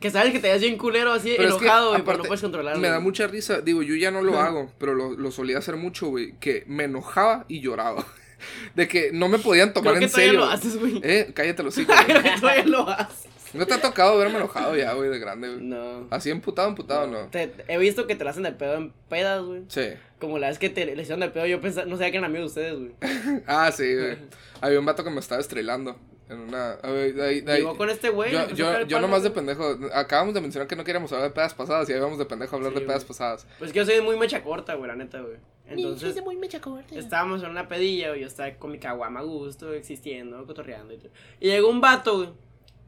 [0.00, 2.24] Que sabes que te ves bien culero así, Pero es que, enojado, güey, pero no
[2.24, 2.80] puedes controlarlo.
[2.80, 3.60] Me da mucha risa.
[3.60, 6.32] Digo, yo ya no lo hago, pero lo, lo solía hacer mucho, güey.
[6.40, 8.04] Que me enojaba y lloraba.
[8.74, 10.46] De que no me podían tomar Creo que en todavía serio.
[10.46, 11.00] lo haces, güey.
[11.04, 11.94] Eh, cállate los hijos.
[12.06, 13.26] Creo que todavía lo haces.
[13.54, 15.60] ¿No te ha tocado verme enojado ya, güey, de grande, güey?
[15.62, 16.06] No.
[16.10, 17.28] Así emputado, emputado, no.
[17.28, 19.62] Te- he visto que te la hacen de pedo en pedas, güey.
[19.68, 19.88] Sí.
[20.18, 22.30] Como la vez que te le hicieron de pedo, yo pensaba, no sabía que eran
[22.30, 23.42] amigos de ustedes, güey.
[23.46, 24.16] Ah, sí, güey.
[24.60, 25.96] Había un vato que me estaba estrelando.
[26.28, 26.72] En una.
[26.72, 28.32] a ver, de ahí- de ahí- Llegó con este güey.
[28.54, 29.78] Yo, yo, nomás de pendejo.
[29.94, 32.56] Acabamos de mencionar que no queríamos hablar de pedas pasadas y ahí vamos de pendejo
[32.56, 33.46] a hablar Sí, de pedas pasadas.
[33.58, 35.36] Pues que yo soy muy mecha corta, güey, la neta, güey.
[35.68, 36.96] Entonces, muy mecha corta.
[36.98, 40.98] estábamos en una pedilla, güey, yo estaba con mi caguama a gusto, existiendo, cotorreando y
[40.98, 41.10] todo.
[41.40, 42.28] Y llegó un vato, güey,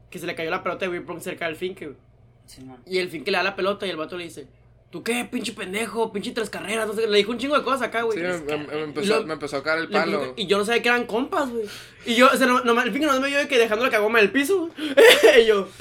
[0.09, 1.97] que se le cayó la pelota de pong cerca del finque, güey.
[2.45, 2.81] Simón.
[2.85, 4.47] Y el finque le da la pelota y el vato le dice,
[4.89, 6.87] ¿tú qué, pinche pendejo, pinche tres carreras?
[6.87, 7.07] No sé, qué".
[7.07, 8.17] le dijo un chingo de cosas acá, güey.
[8.17, 10.23] Sí, me, empezó, me empezó a caer el palo.
[10.23, 11.65] empezó- y yo no sabía que eran compas, güey.
[12.05, 13.91] Y yo, o sea, no, no, el finque no me dio de que dejando la
[13.91, 14.69] cagoma en el piso,
[15.39, 15.67] y yo...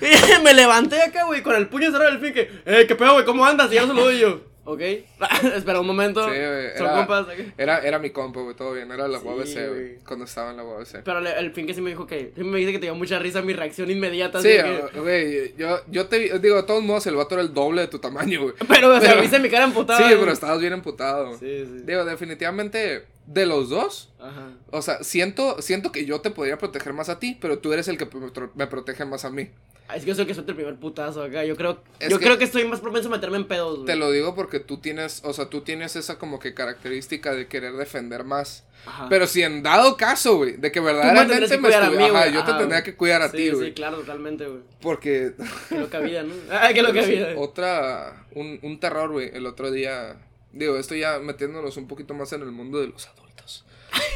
[0.00, 2.50] Y me levanté acá, güey, con el puño cerrado del finque.
[2.64, 3.70] Eh, qué pedo, güey, ¿cómo andas?
[3.70, 4.40] Y ya se lo doy yo.
[4.66, 4.80] ¿Ok?
[5.56, 6.22] Espera un momento.
[6.24, 7.26] Sí, güey, Son era-.
[7.58, 8.90] Era, era mi compa, güey, todo bien.
[8.90, 9.98] Era la Sí, UABC, güey.
[10.06, 11.02] Cuando estaba en la UABC.
[11.04, 12.32] Pero le- el fin que sí me dijo que.
[12.34, 14.40] sí me dice que te dio mucha risa mi reacción inmediata.
[14.40, 17.52] Sí, que- güey, yo, yo te vi- digo, de todos modos, el vato era el
[17.52, 18.54] doble de tu tamaño, güey.
[18.68, 19.98] pero, o sea, pero- viste mi cara emputada.
[19.98, 20.18] Sí, güey.
[20.18, 21.34] pero estabas bien emputado.
[21.38, 21.82] Sí, sí.
[21.84, 24.52] Digo, definitivamente, de los dos, Ajá.
[24.70, 27.88] o sea, siento, siento que yo te podría proteger más a ti, pero tú eres
[27.88, 28.06] el que
[28.54, 29.48] me protege más a mí.
[29.94, 31.44] Es que yo soy que suelta el primer putazo acá.
[31.44, 33.86] Yo creo, Es yo que- creo que estoy más propenso a meterme en pedos, güey.
[33.86, 37.48] Te lo digo porque tú tienes, o sea, tú tienes esa como que característica de
[37.48, 38.64] querer defender más.
[38.86, 39.08] Ajá.
[39.10, 42.04] Pero si en dado caso, güey, de que verdaderamente que me cuidar a estuvi- mí,
[42.04, 43.68] ajá, yo te tendría que cuidar a sí, ti, güey.
[43.68, 44.60] Sí, claro, totalmente, güey.
[44.80, 45.32] Porque
[45.68, 46.34] Que loca vida, ¿no?
[46.50, 47.34] Ah, que loca vida.
[47.36, 50.16] otra, un, un terror, güey, el otro día,
[50.52, 53.64] digo, esto ya metiéndonos un poquito más en el mundo de los adultos.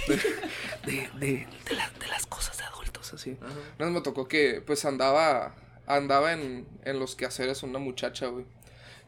[0.07, 2.78] De, de, de, de la- de las cosas de adultos,
[3.15, 3.37] así.
[3.41, 3.53] Ajá.
[3.79, 5.55] Una vez me tocó que, pues, andaba,
[5.87, 8.45] andaba en, en los quehaceres una muchacha, güey.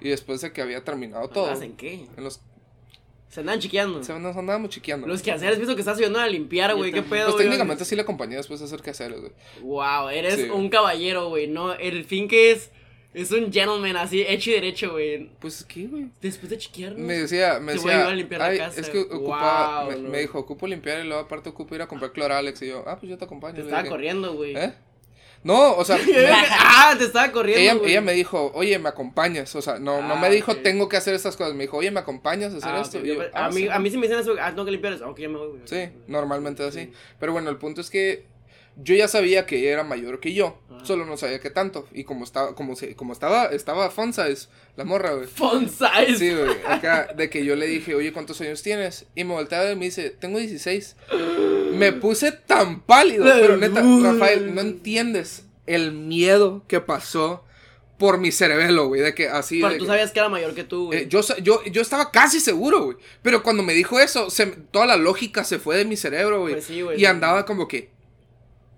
[0.01, 2.07] Y después de que había terminado todo, ¿Hacen qué?
[2.17, 2.41] en los,
[3.29, 4.03] Se andan chiqueando.
[4.03, 5.07] se, nos andábamos chiqueando.
[5.07, 6.91] Los que hacer, visto que estás ayudando a limpiar, güey.
[6.91, 7.45] ¿Qué pedo, Pues güey?
[7.47, 9.33] técnicamente sí le acompañé después de hacer quehaceres, güey.
[9.63, 10.43] Wow, eres Sí.
[10.51, 11.47] un caballero, güey.
[11.49, 12.71] No, el fin que es.
[13.13, 15.31] Es un gentleman así, hecho y derecho, güey.
[15.41, 16.07] Pues, ¿qué, güey?
[16.23, 17.01] Después de chiquearnos.
[17.01, 18.81] Me decía, me Te voy a decía, a limpiar la "Ay, casa".
[18.81, 20.09] es que ocupa, Wow, me, no.
[20.11, 22.97] me dijo, ocupo limpiar y luego aparte ocupo ir a comprar cloralex y yo, ah,
[23.01, 23.55] pues yo te acompaño.
[23.57, 24.57] Te estaba dije, corriendo, güey.
[24.57, 24.73] ¿Eh?
[25.43, 26.13] No, o sea, me-
[26.51, 27.83] ah, te estaba corriendo.
[27.85, 30.63] ella, ella me dijo, oye, me acompañas, o sea, no, no Ah, me dijo, ok.
[30.63, 32.99] tengo que hacer estas cosas, me dijo, oye, me acompañas a hacer Ah, esto.
[32.99, 33.69] ok, Y yo- yo, a, "Ah, mí, sí".
[33.69, 35.09] a mí sí me dicen eso, ah, no que limpiar eso.
[35.09, 35.63] Ok, ya me voy, güey.
[35.65, 36.93] Sí, normalmente así.
[37.19, 38.27] Pero bueno, el punto es que
[38.83, 40.85] yo ya sabía que ella era mayor que yo, Ajá.
[40.85, 41.87] solo no sabía qué tanto.
[41.93, 45.27] Y como estaba, como se, como estaba, estaba fun size, la morra, güey.
[45.27, 46.17] Fun size.
[46.19, 49.07] Sí, güey, acá, de que yo le dije, oye, ¿cuántos años tienes?
[49.15, 50.97] Y me voltea a ver y me dice, tengo 16.
[51.73, 57.45] Me puse tan pálido, pero neta, Rafael, no entiendes el miedo que pasó
[57.99, 59.61] por mi cerebelo, güey, de que así...
[59.61, 61.01] Pero de tú que- sabías que era mayor que tú, güey.
[61.01, 62.97] eh, yo, yo, yo estaba casi seguro, güey.
[63.23, 66.55] Pero cuando me dijo eso, se, toda la lógica se fue de mi cerebro, güey.
[66.55, 67.91] Pues sí, güey, y andaba como que,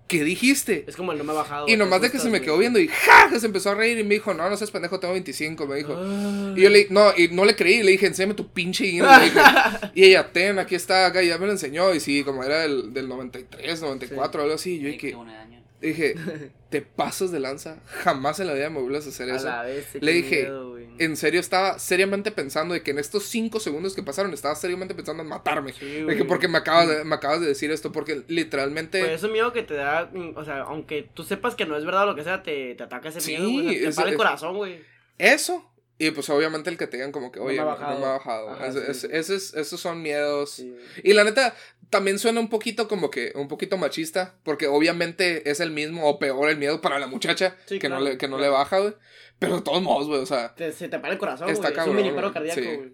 [0.07, 0.85] ¿qué dijiste?
[0.87, 1.67] Es como el no me ha bajado.
[1.67, 3.29] Y nomás de que se me quedó viendo y ¡ja!
[3.39, 5.95] Se empezó a reír y me dijo, no, no seas pendejo, tengo 25, me dijo.
[5.97, 6.53] Ay.
[6.57, 9.07] Y yo le no, y no le creí, le dije, enséñame tu pinche INE".
[9.95, 11.93] Y ella, ten, aquí está, acá, y ya me lo enseñó.
[11.93, 14.77] Y sí, como era del, del 93, 94, algo así.
[14.79, 15.62] Yo Sí, dije, qué buena daño.
[15.87, 16.15] Dije,
[16.69, 19.45] te pasas de lanza, jamás en la vida me vuelvas a hacer A eso.
[19.45, 20.83] la vez, Le dije, miedo, güey.
[20.99, 24.93] En serio, estaba seriamente pensando de que en estos 5 segundos que pasaron, estaba seriamente
[24.93, 25.73] pensando en matarme.
[25.73, 26.27] Sí, de que güey.
[26.27, 28.99] porque me acabas, de, me acabas de decir esto, porque literalmente...
[28.99, 31.83] Pues ese miedo que te da, mm, o sea, aunque tú sepas que no es
[31.85, 33.67] verdad o lo que sea, te, te ataca ese Sí, miedo, güey.
[33.67, 34.81] o sea, Te es- para el es- corazón, güey.
[35.17, 35.69] Eso.
[36.07, 37.93] Y pues obviamente el que te digan como que, No me oye, ha bajado.
[37.93, 38.49] no me ha bajado.
[38.49, 39.07] Ajá, Es- sí, es- sí.
[39.11, 40.51] esos, esos son miedos.
[40.51, 40.75] Sí.
[41.03, 41.55] Y la neta,
[41.89, 46.19] también suena un poquito como que, un poquito machista, porque obviamente es el mismo o
[46.19, 48.51] peor el miedo para la muchacha, que, claro, no le, que no claro.
[48.51, 48.93] le baja, güey.
[49.39, 51.71] Pero de todos modos, güey, o sea, Te, se te para el corazón, Está güey.
[51.71, 52.93] Es cabrón, un mini paro cardíaco, güey.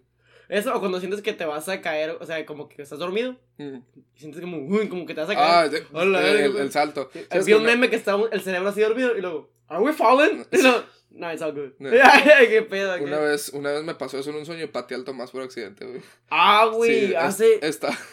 [0.50, 3.36] Eso, o cuando sientes que te vas a caer, o sea, como que estás dormido,
[3.58, 3.76] mm.
[4.16, 5.72] y sientes como, uy, como que te vas a ah, caer.
[5.72, 7.10] de- Hola, el, verga, el salto.
[7.14, 9.52] Sí, ¿Sabes Vi que un meme que está un- el cerebro así dormido y luego,
[9.68, 10.48] ¿Are we falling?
[10.52, 11.72] Y luego, no, it's all good.
[11.80, 11.90] No.
[12.50, 12.96] ¿Qué pedo?
[12.98, 13.04] qué?
[13.04, 15.42] Una vez, una vez me pasó eso en un sueño y pateé al Tomás por
[15.42, 16.02] accidente, güey.
[16.30, 17.68] Ah, güey, Sí, es- hace.
[17.68, 17.98] Está.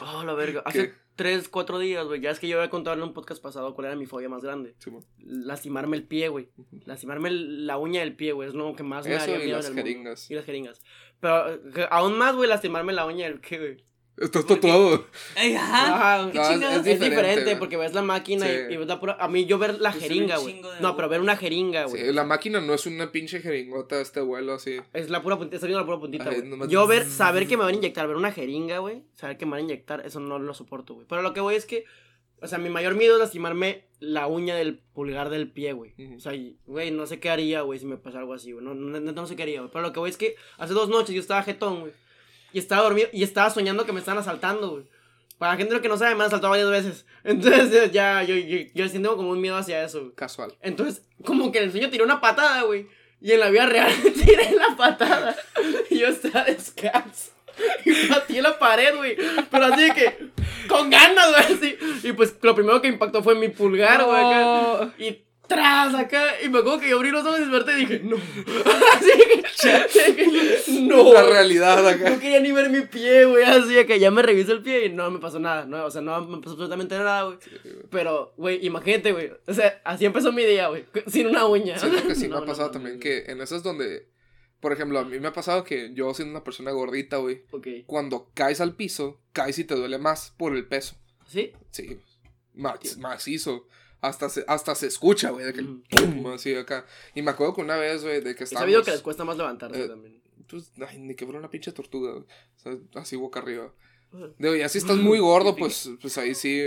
[0.00, 0.62] Oh, la verga.
[0.64, 0.94] Hace ¿Qué?
[1.16, 2.20] tres, cuatro días, güey.
[2.20, 4.42] Ya es que yo había contado en un podcast pasado cuál era mi fobia más
[4.42, 4.74] grande.
[4.78, 4.90] Sí.
[5.18, 6.48] Lastimarme el pie, güey.
[6.84, 8.48] Lastimarme el- la uña del pie, güey.
[8.48, 9.88] Es lo que más me Eso haría y miedo las en el mundo.
[9.90, 10.30] jeringas.
[10.30, 10.80] Y las jeringas.
[11.20, 13.84] Pero eh, aún más, güey, lastimarme la uña del pie, güey.
[14.16, 14.68] Estás ¿Por qué?
[14.68, 15.06] tatuado.
[15.36, 16.30] Ajá.
[16.30, 16.86] ¿Qué No, es- chingados?
[16.86, 18.62] es Es diferente, porque ves la máquina y- Sí.
[18.70, 19.16] y, ves la pura...
[19.18, 20.62] A mí yo ver la suena jeringa, güey.
[20.80, 22.00] No, pero ver una jeringa, güey.
[22.06, 24.76] Sí, la máquina no es una pinche jeringota este vuelo así.
[24.92, 26.48] Es la pura puntita, está viendo la pura puntita, Ay, güey.
[26.48, 29.02] nomás- Yo ver, saber que me van a inyectar, ver una jeringa, güey.
[29.14, 31.06] Saber que me van a inyectar, eso no lo soporto, güey.
[31.08, 31.84] Pero lo que voy es que,
[32.40, 35.94] o sea, mi mayor miedo es lastimarme la uña del pulgar del pie, güey.
[36.16, 36.32] O sea,
[36.66, 38.64] güey, no sé qué haría, güey, si me pasa algo así, güey.
[38.64, 39.72] No, no, no, no sé qué haría, güey.
[39.72, 41.92] Pero lo que voy es que hace dos noches yo estaba jetón, güey.
[42.54, 44.84] Y estaba dormido y estaba soñando que me estaban asaltando, güey.
[45.38, 47.04] Para la gente que no sabe, me han asaltado varias veces.
[47.24, 50.14] Entonces, ya, yo, yo, yo siento como un miedo hacia eso, güey.
[50.14, 50.54] Casual.
[50.62, 52.86] Entonces, como que en el sueño tiré una patada, güey.
[53.20, 53.92] Y en la vida real
[54.24, 55.36] tiré la patada.
[55.90, 57.32] Y yo estaba descalzo.
[57.84, 59.16] Y pateé la pared, güey.
[59.50, 60.28] Pero así de que,
[60.68, 61.56] con ganas, güey.
[61.56, 62.06] Así.
[62.06, 65.08] Y pues lo primero que impactó fue mi pulgar, güey.
[65.08, 66.40] Y tras acá.
[66.42, 68.16] Y me acuerdo que yo abrí los ojos y desperté y dije, no.
[68.94, 69.10] Así
[70.14, 71.12] que, no.
[71.12, 72.10] La realidad acá.
[72.10, 73.44] No quería ni ver mi pie, güey.
[73.44, 75.64] Así que ya me revisé el pie y no me pasó nada.
[75.66, 77.38] No, o sea, no me pasó absolutamente nada, güey.
[77.90, 79.30] Pero, güey, imagínate, güey.
[79.46, 80.84] O sea, así empezó mi día, güey.
[81.06, 81.78] Sin una uña.
[81.78, 83.02] Siento que sí me No, ha no pasado también güey.
[83.24, 84.08] que en esas donde,
[84.60, 87.42] por ejemplo, a mí me ha pasado que yo siendo una persona gordita, güey,
[87.86, 90.96] cuando caes al piso, caes y te duele más por el peso.
[91.26, 91.52] ¿Sí?
[91.70, 91.98] Sí,
[92.54, 93.66] ma- macizo.
[94.04, 95.82] Hasta se, hasta se escucha, güey, de que Ujú.
[95.88, 96.84] pum, así acá.
[97.14, 99.38] Y me acuerdo que una vez, güey, de que He sabido que les cuesta más
[99.38, 100.20] levantarse eh, también.
[100.46, 102.12] pues, ay, ni que fuera una pinche tortuga.
[102.12, 102.26] O
[102.56, 103.72] sea, así boca arriba.
[104.38, 106.62] Digo, ya si estás muy gordo, pues, pues ahí sí...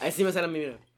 [0.00, 0.78] Ahí sí me sale a mí, mira.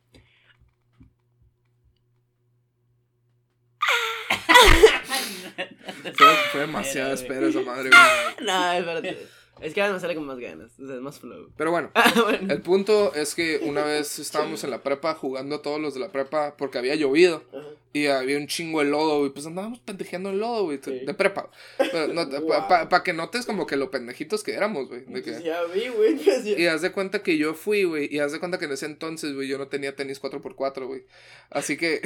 [6.17, 8.01] Fue, fue demasiada espera esa madre, güey.
[8.47, 9.27] No, espérate.
[9.61, 10.71] Es que ahora me sale con más ganas.
[10.81, 11.51] O sea, es más flow.
[11.57, 12.53] Pero bueno, Ah, bueno.
[12.53, 16.11] el punto es que una vez estábamos en la prepa jugando todos los de la
[16.13, 17.43] prepa porque había llovido.
[17.53, 17.67] Ajá.
[17.93, 19.31] Y había un chingo de lodo, güey.
[19.31, 20.79] Pues andábamos pendejeando en lodo, güey.
[20.81, 21.01] Sí.
[21.05, 21.51] De prepa.
[21.77, 22.69] Pero no, Wow.
[22.69, 25.05] Para que notes como que lo pendejitos que éramos, güey.
[25.07, 26.15] Pues ya vi, güey.
[26.25, 28.09] pues ya- Y haz de cuenta que yo fui, güey.
[28.15, 31.03] Y haz de cuenta que en ese entonces, güey, yo no tenía tenis 4x4, güey.
[31.51, 32.01] Así que,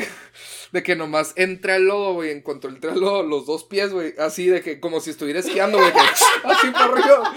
[0.72, 2.30] de que nomás entré al lodo, güey.
[2.30, 4.14] En cuanto entré al lodo, los dos pies, güey.
[4.18, 5.90] Así de que, como si estuviera esquiando, güey.
[6.44, 7.34] así por arriba.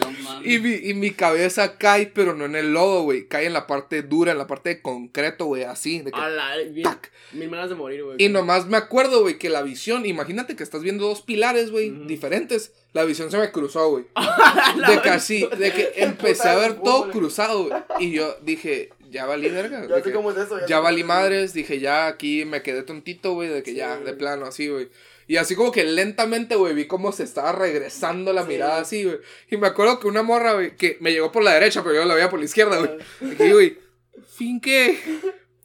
[0.00, 0.50] No mames.
[0.50, 3.26] Y mi, y mi cabeza cae, pero no en el lodo, güey.
[3.26, 5.64] Cae en la parte dura, en la parte de concreto, güey.
[5.64, 6.00] Así.
[6.00, 6.56] De que, A la.
[6.70, 7.12] Bien, ¡tac!
[7.32, 8.16] mil maneras de morir, güey.
[8.18, 11.90] Y nomás me acuerdo, güey, que la visión, imagínate que estás viendo dos pilares, güey,
[12.06, 12.72] diferentes.
[12.92, 14.04] La visión se me cruzó, güey.
[14.88, 17.82] De que así, de que empecé a ver todo cruzado, güey.
[17.98, 19.86] Y yo dije, ya valí verga.
[19.88, 20.82] Ya es eso.
[20.82, 24.46] valí madres, dije, ya aquí me quedé tontito, güey, de que Sí, ya, de plano,
[24.46, 24.88] así, güey.
[25.26, 28.48] Y así como que lentamente, güey, vi cómo se estaba regresando la Sí.
[28.48, 29.18] mirada así, güey.
[29.50, 32.04] Y me acuerdo que una morra, güey, que me llegó por la derecha, pero yo
[32.04, 32.90] la veía por la izquierda, güey.
[33.00, 33.04] Ah.
[33.22, 33.78] Y dije, güey,
[34.36, 34.98] Finque,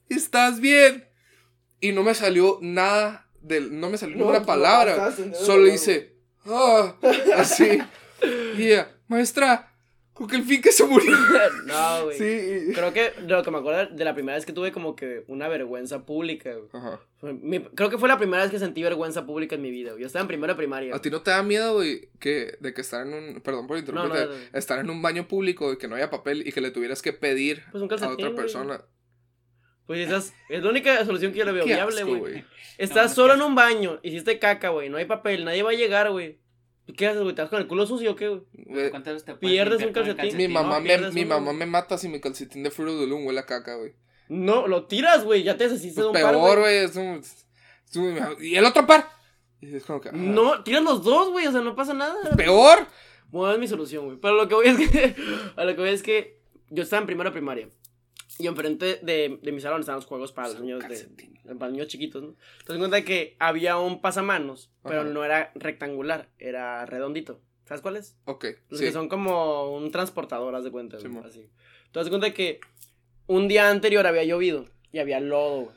[0.09, 1.07] ¿estás bien?
[1.81, 5.13] Y no me salió nada, del, no me salió No, ninguna palabra.
[5.33, 6.13] Solo hice,
[6.45, 6.95] ah,
[7.35, 7.79] así.
[8.57, 9.73] Y ella, maestra,
[10.19, 11.11] creo que el Finque se murió.
[11.65, 12.17] No, güey.
[12.17, 12.73] Sí.
[12.73, 15.23] Creo que de lo que me acuerdo de la primera vez que tuve como que
[15.27, 16.69] una vergüenza pública, güey.
[16.73, 16.99] Ajá.
[17.41, 20.01] Mi- creo que fue la primera vez que sentí vergüenza pública en mi vida, güey.
[20.01, 20.95] Yo estaba en primero de primaria.
[20.95, 23.77] ¿A ti no te da miedo, güey, que, de que estar en un, perdón por
[23.77, 24.57] interrumpirte, no, no, no.
[24.57, 27.13] estar en un baño público y que no haya papel y que le tuvieras que
[27.13, 28.35] pedir Pues un a otra güey.
[28.35, 28.81] persona?
[29.85, 32.45] Pues esas, es la única solución que yo le veo Qué viable, asco, güey.
[32.77, 34.87] Estás solo en un baño, hiciste caca, güey.
[34.89, 36.37] No hay papel, nadie va a llegar, güey.
[36.97, 37.35] ¿Qué haces, güey?
[37.35, 38.41] ¿Te vas con el culo sucio o qué, güey?
[38.53, 40.37] Güey, ¿Cuántas veces te puedes Pierdes un calcetín.
[40.37, 41.57] Mi mamá, no, me, mi uno, mamá güey.
[41.57, 43.93] me mata si mi calcetín de Fruit of the Loom huele a caca, güey.
[44.29, 45.43] No, lo tiras, güey.
[45.43, 46.75] Ya te deshiciste Pues de un par, peor, güey.
[46.75, 46.85] güey.
[46.85, 49.07] es un- es un- ¿Y el otro par?
[49.61, 51.45] Y es como que, ah, No, tiras los dos, güey.
[51.47, 52.15] O sea, no pasa nada.
[52.37, 52.87] ¿Peor?
[53.29, 54.17] Bueno, es mi solución, güey.
[54.21, 55.15] Pero lo que voy es que.
[55.57, 56.39] A lo que voy es que.
[56.69, 57.67] Yo estaba en primera primaria.
[58.39, 61.87] Y enfrente de, de mi salón estaban los juegos para los niños de, para niños
[61.87, 62.29] chiquitos, ¿no?
[62.59, 65.09] Entonces me cuenta que había un pasamanos, pero Ajá.
[65.09, 67.41] no era rectangular, era redondito.
[67.65, 68.17] ¿Sabes cuál es?
[68.25, 68.85] Ok, Los sí.
[68.85, 71.25] que son como un transportador, haz de cuenta, Simón.
[71.25, 71.49] así.
[71.85, 72.59] Entonces cuenta que
[73.27, 75.75] un día anterior había llovido y había lodo, güey.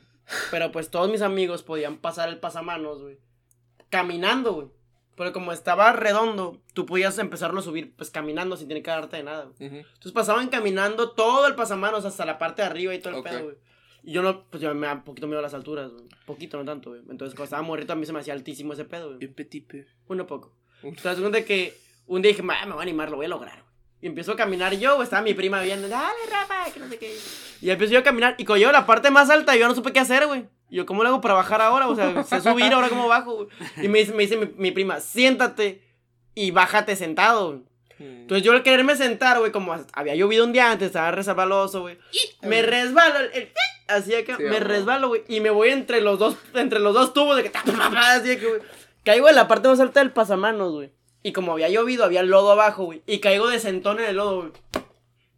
[0.49, 3.19] Pero pues todos mis amigos podían pasar el pasamanos, güey.
[3.89, 4.67] Caminando, güey.
[5.15, 9.17] Pero como estaba redondo, tú podías empezarlo a subir, pues caminando sin tener que darte
[9.17, 9.45] de nada.
[9.45, 9.63] Ujú.
[9.63, 13.43] Entonces pasaban caminando todo el pasamanos hasta la parte de arriba y todo el pedo,
[13.43, 13.55] güey.
[14.03, 16.05] Y yo no, pues yo me da un poquito miedo a las alturas, güey.
[16.25, 17.01] Poquito, no tanto, güey.
[17.09, 19.19] Entonces cuando estaba morrito a mí se me hacía altísimo ese pedo, güey.
[19.19, 19.71] Bien petit.
[20.07, 20.53] Uno poco.
[20.81, 23.61] Un- Entonces que un día dije, "Ma, me voy a animar, lo voy a lograr,
[23.61, 23.72] güey.
[24.03, 25.05] Y empiezo a caminar yo, güey.
[25.05, 27.17] Estaba mi prima viendo, dale, Rafa, que no sé qué.
[27.61, 28.35] Y empiezo yo a caminar.
[28.37, 30.45] Y cuando llego a la parte más alta, yo no supe qué hacer, güey.
[30.69, 31.87] Y yo, ¿cómo lo hago para bajar ahora?
[31.87, 33.47] O sea, sé subir, ahora cómo bajo, güey.
[33.81, 35.81] Y me dice, me dice mi, mi prima, siéntate
[36.35, 37.61] y bájate sentado, güey.
[37.99, 41.97] Entonces yo al quererme sentar, güey, como había llovido un día antes, estaba resbaloso, güey.
[42.41, 43.51] Me resbalo, el, el-
[43.87, 44.67] así Sí, me amor.
[44.67, 45.23] resbalo, güey.
[45.29, 48.61] Y me voy entre los dos, entre los dos tubos de que así que, güey.
[49.05, 50.91] Caigo en la parte más alta del pasamanos, güey.
[51.23, 53.01] Y como había llovido, había lodo abajo, güey.
[53.07, 54.51] Y caigo de sentón en el lodo, güey.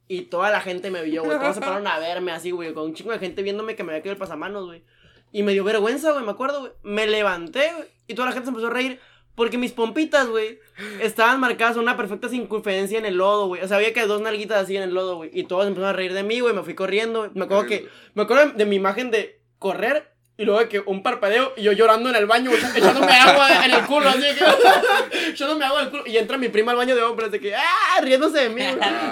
[0.08, 1.38] Y toda la gente me vio, güey.
[1.40, 2.74] Todos se pararon a verme así, güey.
[2.74, 4.84] Con un chingo de gente viéndome que me había caído el pasamanos, güey.
[5.32, 6.72] Y me dio vergüenza, güey, me acuerdo, güey.
[6.84, 7.88] Me levanté, güey.
[8.08, 9.00] Y toda la gente se empezó a reír.
[9.36, 10.60] Porque mis pompitas, güey,
[11.02, 13.62] estaban marcadas una perfecta circunferencia en el lodo, güey.
[13.62, 15.30] O sea, había que dos nalguitas así en el lodo, güey.
[15.34, 16.54] Y todos empezaron a reír de mí, güey.
[16.54, 17.30] Me fui corriendo.
[17.34, 17.90] Me acuerdo que.
[18.14, 20.15] Me acuerdo de mi imagen de correr.
[20.38, 23.72] Y luego de que un parpadeo y yo llorando en el baño, echándome agua en
[23.72, 24.44] el culo, así de que.
[25.30, 26.04] echándome agua en el culo.
[26.08, 27.56] Y entra mi prima al baño de hombres, de que.
[27.56, 28.02] ¡Ah!
[28.02, 28.62] Riéndose de mí.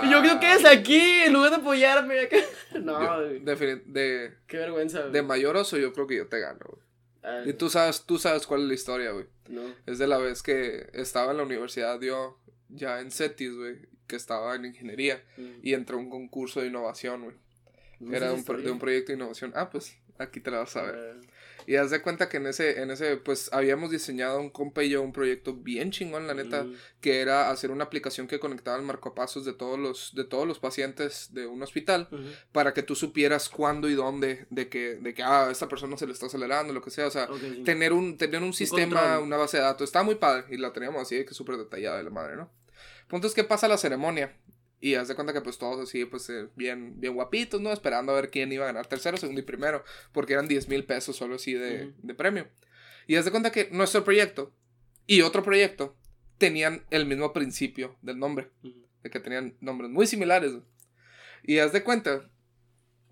[0.04, 1.00] Y yo, ¿qué quedas aquí?
[1.00, 2.28] En lugar de apoyarme.
[2.74, 3.00] No,
[3.46, 5.12] defini- de, Qué vergüenza, güey.
[5.14, 7.50] de mayor oso, yo creo que yo te gano, güey.
[7.50, 9.28] Y tú sabes, tú sabes cuál es la historia, güey.
[9.48, 9.62] No.
[9.86, 13.76] Es de la vez que estaba en la universidad, yo, ya en CETIS, güey,
[14.08, 15.24] que estaba en ingeniería.
[15.62, 17.36] Y entré a un concurso de innovación, güey.
[18.00, 19.54] No Era un de un proyecto de innovación.
[19.56, 21.16] Ah, pues aquí te la vas a ver.
[21.66, 24.90] Y haz de cuenta que en ese, en ese, pues habíamos diseñado un compa y
[24.90, 28.76] yo un proyecto bien chingón, la neta, mm, que era hacer una aplicación que conectaba
[28.78, 32.22] el marcapasos de todos los, de todos los pacientes de un hospital ujú.
[32.52, 36.06] para que tú supieras cuándo y dónde, de que, de que, ah, esta persona se
[36.06, 37.64] le está acelerando, lo que sea, o sea, Ok, sí.
[37.64, 39.24] tener un, tener un sistema, control.
[39.24, 42.04] una base de datos, estaba muy padre y la teníamos así que súper detallada de
[42.04, 42.52] la madre, ¿no?
[43.08, 44.36] Punto es que pasa la ceremonia
[44.84, 47.72] y haz de cuenta que pues todos así, pues eh, bien, bien guapitos, ¿no?
[47.72, 50.84] Esperando a ver quién iba a ganar tercero, segundo y primero, porque eran 10 mil
[50.84, 52.50] pesos solo así de, de premio.
[53.08, 54.54] Y haz de cuenta que nuestro proyecto
[55.08, 55.96] y otro proyecto
[56.38, 58.50] tenían el mismo principio del nombre,
[59.04, 60.52] de que tenían nombres muy similares.
[61.44, 62.30] Y haz de cuenta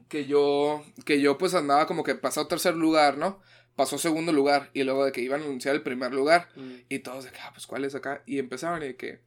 [0.09, 3.41] que yo, que yo pues andaba como que pasado tercer lugar, ¿no?
[3.75, 4.69] pasó segundo lugar.
[4.73, 6.49] Y luego de que iban a anunciar el primer lugar.
[6.55, 6.71] Mm.
[6.89, 8.23] Y todos de que, ah, pues cuál es acá.
[8.25, 9.21] Y empezaron y de que.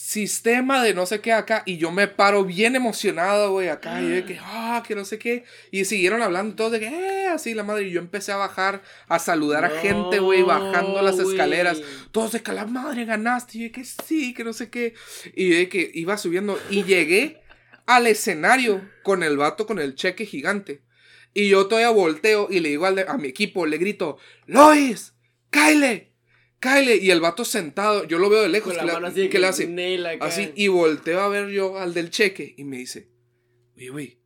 [0.00, 1.64] Sistema de no sé qué acá.
[1.66, 4.00] Y yo me paro bien emocionado, güey, acá.
[4.00, 5.42] Y de que, ah, que no sé qué.
[5.72, 7.88] Y siguieron hablando todos de que, eh, así la madre.
[7.88, 11.82] Y yo empecé a bajar, a saludar a gente, güey, bajando las escaleras.
[12.12, 13.58] Todos de que la madre ganaste.
[13.58, 14.94] Y de que sí, que no sé qué.
[15.34, 16.58] Y de que iba subiendo.
[16.70, 17.42] Y llegué
[17.84, 20.80] al escenario con el vato con el cheque gigante.
[21.34, 25.14] Y yo todavía volteo y le digo al de- a mi equipo, le grito, Lois,
[25.50, 26.07] Kyle,
[26.60, 26.96] Kyle.
[26.96, 28.74] Y el vato sentado, yo lo veo de lejos.
[28.76, 29.66] Con la que le- mano así de que le hace?
[30.26, 33.08] Así, y volteo a ver yo al del cheque y me dice,
[33.76, 34.18] oye, güey,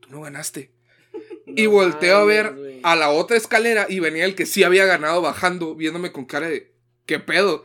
[0.00, 0.72] tú no ganaste.
[1.46, 5.22] y volteo a ver a la otra escalera y venía el que sí había ganado
[5.22, 6.72] bajando, viéndome con cara de,
[7.06, 7.64] ¿qué pedo?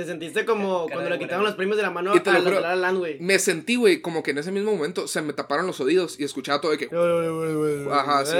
[0.00, 2.38] Te sentiste como Cara cuando le quitaron los premios de la mano Y te a
[2.38, 3.18] lo juro, Land, güey.
[3.20, 6.24] Me sentí, güey, como que en ese mismo momento se me taparon los oídos y
[6.24, 6.88] escuchaba todo de que...
[7.92, 8.32] Ajá, sí,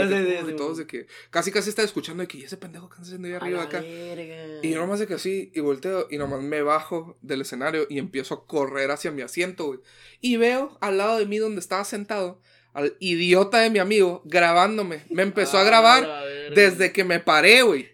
[0.46, 3.02] sí, todos de que casi casi estaba escuchando de que "¿Y ese pendejo que está
[3.02, 3.80] haciendo ahí A arriba la acá.
[3.80, 4.61] verga.
[4.62, 7.98] Y yo nomás de que así, y volteo, y nomás me bajo del escenario y
[7.98, 9.80] empiezo a correr hacia mi asiento, güey.
[10.22, 12.40] Y veo al lado de mí donde estaba sentado
[12.72, 15.02] al idiota de mi amigo grabándome.
[15.11, 16.54] Me empezó a Ah, grabar la verga.
[16.54, 17.88] desde que me paré, güey.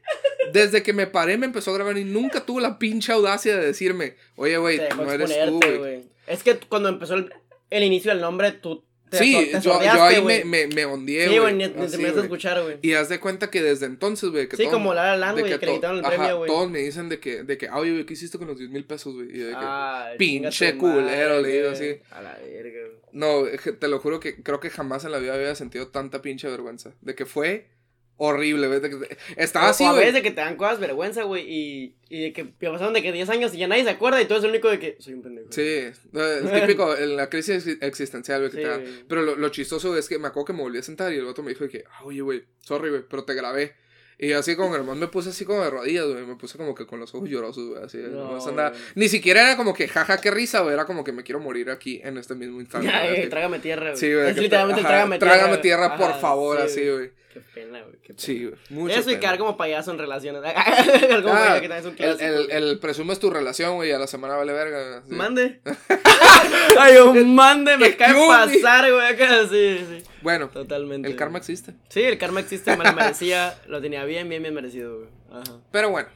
[0.53, 3.67] Desde que me paré me empezó a grabar y nunca tuvo la pinche audacia de
[3.67, 5.79] decirme, oye, güey, no eres tú, güey.
[5.79, 6.03] güey.
[6.27, 7.33] Es que cuando empezó el,
[7.71, 10.45] el inicio del nombre, tú te, Sí, te yo, yo ahí me, güey.
[10.45, 12.23] me, me ondeé, Sí, güey, ni, ni Así, te a güey.
[12.25, 12.79] escuchar, güey.
[12.83, 15.45] Y haz de cuenta que desde entonces, güey, que Sí, todo- como La La güey,
[15.45, 16.51] que le to- quitaron el ajá, premio, güey.
[16.51, 18.85] Todos me dicen de que, de que, oye, güey, ¿qué hiciste con los 10 mil
[18.85, 19.29] pesos, güey?
[19.29, 21.75] Y de que, Ay, pinche culero, le digo güey.
[21.93, 22.01] así.
[22.11, 22.97] A la verga, güey.
[23.13, 26.21] no, que te lo juro que creo que jamás en la vida había sentido tanta
[26.21, 26.93] pinche vergüenza.
[27.01, 27.69] De que fue
[28.19, 30.01] horrible, que- Estaba O- así, o a güey.
[30.01, 33.13] veces de que te dan cosas vergüenza, güey, y, y de que pasaron de que
[33.13, 35.15] 10 años y ya nadie se acuerda y tú eres el único de que soy
[35.15, 35.49] un pendejo.
[35.51, 39.05] Sí, el típico, en la crisis ex- existencial, güey, que Sí, te güey.
[39.09, 41.27] Pero lo, lo chistoso es que me acuerdo que me volví a sentar y el
[41.27, 43.75] otro me dijo que, ah, oye, güey, sorry, güey, pero te grabé.
[44.19, 46.75] Y así como que nomás me puse así como de rodillas, güey, me puse como
[46.75, 47.99] que con los ojos llorosos, güey, así.
[47.99, 48.73] No, güey.
[48.95, 51.69] Ni siquiera era como que, jaja, qué risa, güey, era como que me quiero morir
[51.69, 52.89] aquí en este mismo instante.
[52.95, 53.29] Así.
[53.29, 53.97] trágame tierra, güey.
[53.99, 54.31] Sí, güey.
[54.31, 55.35] Es literalmente el trágame tierra.
[55.35, 57.11] Trágame tierra, por Ajá, favor, sí, así, güey.
[57.37, 57.93] Qué pena, güey.
[58.03, 58.19] Qué pena.
[58.19, 58.51] Sí.
[58.71, 60.41] Mucho Eso y quedar como payaso en relaciones.
[61.23, 62.25] Como Ah, payaso que también es un el, clásico.
[62.25, 62.57] el, güey.
[62.57, 65.03] el presumes tu relación, güey, a la semana vale verga.
[65.07, 65.15] sí.
[65.15, 65.61] Mande.
[66.79, 69.07] Ay, un mande, me ¿Qué cae pasar, güey.
[69.07, 70.03] Acá, sí, sí.
[70.23, 71.09] Bueno, Totalmente.
[71.09, 71.75] el karma existe.
[71.89, 73.59] Sí, el karma existe, me lo merecía.
[73.69, 75.09] Lo tenía bien, bien, bien merecido, güey.
[75.31, 75.59] Ajá.
[75.71, 76.09] Pero bueno,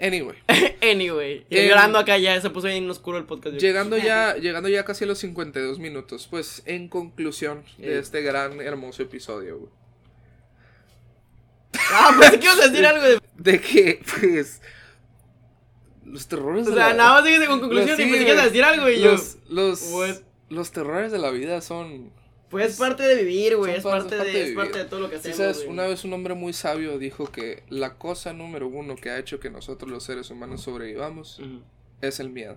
[0.00, 0.36] anyway.
[0.80, 1.44] Anyway.
[1.50, 3.56] Y llorando acá ya, se puso bien oscuro el podcast.
[3.56, 7.98] Llegando ya, llegando ya casi a los 52 minutos, pues en conclusión de Eh.
[7.98, 9.72] este gran, hermoso episodio, güey.
[11.92, 13.20] Ah, pues que ibas a decir algo de.
[13.36, 14.60] De que, pues,
[16.04, 18.38] los terrores O de sea, la nada más dijiste con conclusión Sí, y pues ibas
[18.38, 19.12] a decir algo y yo.
[19.12, 20.16] Los, los, What?
[20.48, 22.10] los terrores de la vida son...
[22.48, 23.74] Pues es parte de vivir, güey.
[23.76, 25.36] Es parte- parte, es parte de, de es parte de todo lo que Sí, hacemos.
[25.56, 29.18] sabes, una vez un hombre muy sabio dijo que la cosa número uno que ha
[29.18, 31.42] hecho que nosotros los seres humanos sobrevivamos
[32.00, 32.56] es el miedo.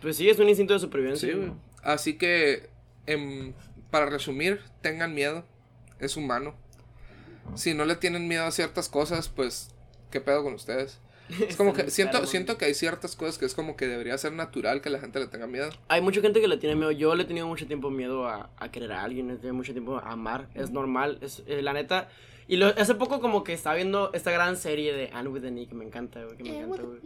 [0.00, 1.28] Pues sí, es un instinto de supervivencia.
[1.28, 1.52] Sí, güey.
[1.84, 2.70] Así que,
[3.06, 3.52] em,
[3.92, 5.44] para resumir, tengan miedo.
[6.00, 6.56] Es humano.
[7.54, 9.70] Si no le tienen miedo a ciertas cosas, pues,
[10.10, 11.00] ¿qué pedo con ustedes?
[11.40, 14.32] Es como que siento, siento que hay ciertas cosas que es como que debería ser
[14.32, 15.70] natural que la gente le tenga miedo.
[15.88, 16.90] Hay mucha gente que le tiene miedo.
[16.90, 19.28] Yo le he tenido mucho tiempo miedo a, a querer a alguien.
[19.28, 20.48] Le he tenido mucho tiempo a amar.
[20.54, 21.18] Es normal.
[21.20, 22.08] Es, eh, la neta.
[22.48, 25.50] Y lo, hace poco como que estaba viendo esta gran serie de Anne with the
[25.50, 25.70] Nick.
[25.70, 26.36] Que me encanta, güey.
[26.36, 27.00] Que me encanta, güey.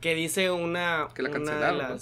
[0.00, 1.08] Que dice una.
[1.14, 1.98] Que la una de.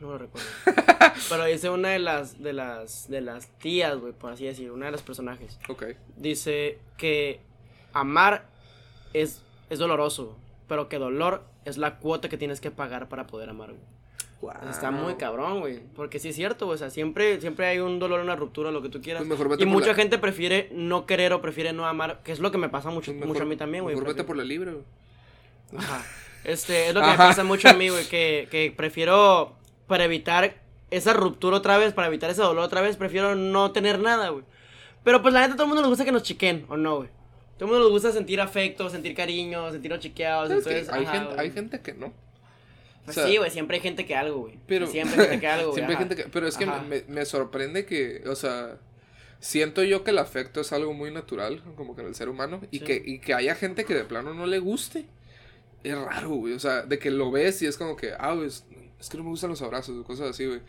[0.00, 0.48] No lo recuerdo.
[1.28, 2.42] Pero dice una de las.
[2.42, 3.08] De las.
[3.08, 4.12] De las tías, güey.
[4.12, 4.70] Por así decir.
[4.70, 5.58] Una de los personajes.
[5.68, 5.84] Ok.
[6.16, 7.40] Dice que
[7.92, 8.46] amar
[9.12, 10.36] es, es doloroso.
[10.68, 13.80] Pero que dolor es la cuota que tienes que pagar para poder amar, güey.
[14.70, 15.80] Está muy cabrón, güey.
[15.94, 16.76] Porque sí es cierto, güey.
[16.76, 19.22] O sea, siempre, siempre hay un dolor, una ruptura, lo que tú quieras.
[19.26, 22.38] Pues mejor y mucha la- gente prefiere no querer o prefiere no amar, que es
[22.40, 23.96] lo que me pasa mucho, Pues mejor- mucho a mí también, güey.
[23.96, 24.84] Mejor vete por la libre, güey.
[25.76, 26.02] Ajá.
[26.44, 28.06] Este, es lo que me pasa mucho a mí, güey.
[28.08, 29.52] Que, que prefiero,
[29.90, 30.54] para evitar
[30.90, 34.44] esa ruptura otra vez, para evitar ese dolor otra vez, prefiero no tener nada, güey.
[35.02, 37.08] Pero pues la neta, todo el mundo nos gusta que nos chiquen, ¿o no, güey?
[37.58, 40.48] Todo el mundo nos gusta sentir afecto, sentir cariño, sentirnos chiqueados.
[40.50, 42.12] Entonces, hay, ajá, gente, hay gente que no.
[43.04, 44.58] Pues o sea, sí, güey, siempre hay gente que algo, güey.
[44.68, 45.74] Pero Siempre hay gente que algo, güey.
[45.74, 46.28] Siempre hay gente que.
[46.30, 48.78] Pero es que me, me sorprende que, o sea,
[49.40, 52.60] siento yo que el afecto es algo muy natural, como que en el ser humano,
[52.70, 52.84] y, Sí.
[52.84, 55.06] que, y que haya gente que de plano no le guste.
[55.82, 56.52] Es raro, güey.
[56.52, 58.50] O sea, de que lo ves y es como que, ah, güey,
[59.00, 60.60] es, que no me gustan los abrazos o cosas así, güey.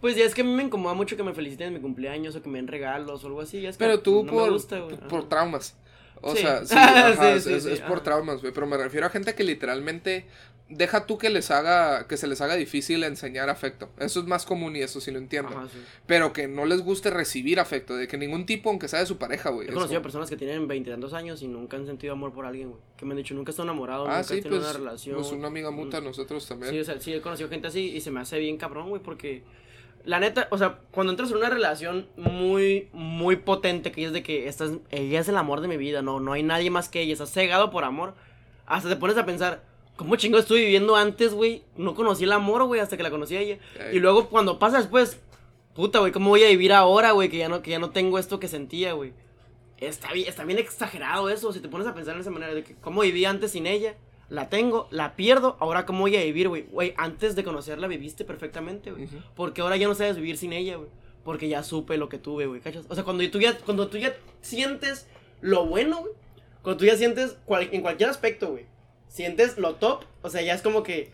[0.00, 2.34] Pues ya es que a mí me incomoda mucho que me feliciten en mi cumpleaños
[2.36, 3.60] o que me den regalos o algo así.
[3.60, 4.96] ya es Pero como, tú no por, me gusta, güey.
[5.08, 5.76] por traumas.
[6.20, 6.42] O Sí.
[6.42, 8.52] sea, sí, ajá, es, sí, es- por traumas, güey.
[8.52, 10.26] Pero me refiero a gente que literalmente
[10.74, 13.90] deja tú que les haga, que se les haga difícil enseñar afecto.
[13.98, 15.50] Eso es más común y eso sí lo entiendo.
[15.50, 15.78] Ajá, sí.
[16.06, 19.18] Pero que no les guste recibir afecto, de que ningún tipo, aunque sea de su
[19.18, 19.68] pareja, güey.
[19.68, 22.70] He conocido como- personas que tienen veintitantos años y nunca han sentido amor por alguien,
[22.70, 22.80] güey.
[22.96, 25.16] Que me han dicho, nunca he estado enamorado, Ah, nunca sí, tenido pues, una relación.
[25.16, 26.72] pues una amiga muta, nosotros también.
[26.72, 29.02] Sí, o sea, sí, he conocido gente así y se me hace bien cabrón, güey,
[29.02, 29.42] porque
[30.04, 34.22] la neta, o sea, cuando entras en una relación muy, muy potente, que es de
[34.22, 37.00] que estás, ella es el amor de mi vida, no, no hay nadie más que
[37.02, 38.14] ella, estás cegado por amor,
[38.66, 39.62] hasta te pones a pensar,
[39.96, 41.62] ¿cómo chingo estuve viviendo antes, güey?
[41.76, 43.58] No conocí el amor, güey, hasta que la conocí a ella.
[43.92, 45.18] Y luego cuando pasa después,
[45.74, 47.28] puta, güey, ¿cómo voy a vivir ahora, güey?
[47.28, 49.12] Que ya no, que ya no tengo esto que sentía, güey.
[49.78, 52.62] Está bien, está bien exagerado eso, si te pones a pensar en esa manera, de
[52.62, 53.96] que cómo viví antes sin ella,
[54.28, 56.62] la tengo, la pierdo, ahora cómo voy a vivir, güey.
[56.70, 59.08] Güey, antes de conocerla viviste perfectamente, güey.
[59.34, 60.88] Porque ahora ya no sabes vivir sin ella, güey.
[61.24, 62.86] Porque ya supe lo que tuve, güey, ¿cachas?
[62.88, 65.06] O sea, cuando tú ya, cuando tú ya sientes
[65.40, 66.12] lo bueno, güey.
[66.62, 68.66] Cuando tú ya sientes cual- en cualquier aspecto, güey.
[69.12, 71.10] Sientes lo top, o sea, ya es como que...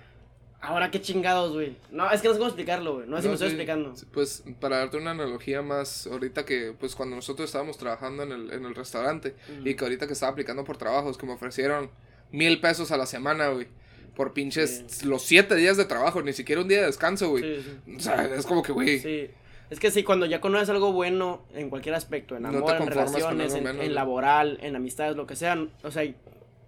[0.60, 1.76] Ahora qué chingados, güey.
[1.90, 3.08] No, es que no sé cómo explicarlo, güey.
[3.08, 3.94] No sé si No, me estoy sí, explicando.
[4.12, 8.52] Pues para darte una analogía más, ahorita que, pues cuando nosotros estábamos trabajando en el,
[8.52, 9.34] en el restaurante
[9.64, 11.90] y que ahorita que estaba aplicando por trabajos, que me ofrecieron
[12.30, 13.68] mil pesos a la semana, güey,
[14.16, 17.62] por pinches los siete días de trabajo, ni siquiera un día de descanso, güey.
[17.62, 17.94] Sí.
[17.96, 19.30] O sea, es como que, güey, Sí.
[19.70, 23.54] Es que sí, cuando ya conoces algo bueno en cualquier aspecto, en amor, en relaciones,
[23.54, 26.04] en, menos, en laboral, en amistades, lo que sea, o sea,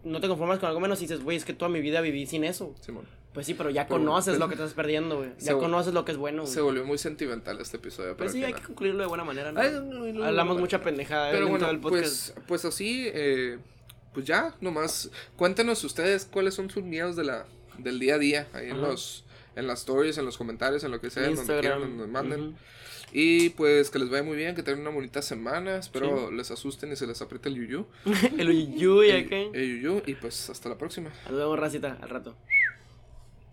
[0.04, 2.26] no te conformas con algo menos y dices, güey, es que toda mi vida viví
[2.26, 2.74] sin eso.
[2.80, 3.04] Simón.
[3.32, 5.30] Pues sí, pero ya Pero conoces pues- lo que estás perdiendo, güey.
[5.38, 6.46] Ya conoces lo que es bueno.
[6.46, 8.16] Se volvió muy sentimental este episodio.
[8.16, 9.60] Pues pero sí, al hay que concluirlo de buena manera, ¿no?
[9.60, 12.32] Ay, no, no, no, Hablamos mucha pendejada Pero bueno, el podcast.
[12.34, 13.58] pues, pues así, eh,
[14.12, 17.46] pues ya, nomás, cuéntenos ustedes cuáles son sus miedos de la,
[17.78, 19.24] del día a día, ahí en los,
[19.54, 22.56] en las stories, en los comentarios, en lo que sea, donde quieran, donde manden.
[23.12, 26.92] Y pues que les vaya muy bien, que tengan una bonita semana, espero les asusten
[26.92, 27.86] y se les apriete el yuyu.
[28.38, 29.36] el uyuy el, acá.
[29.36, 31.10] el yuyu, y pues hasta la próxima.
[31.28, 32.36] Nos vemos, racita, al rato.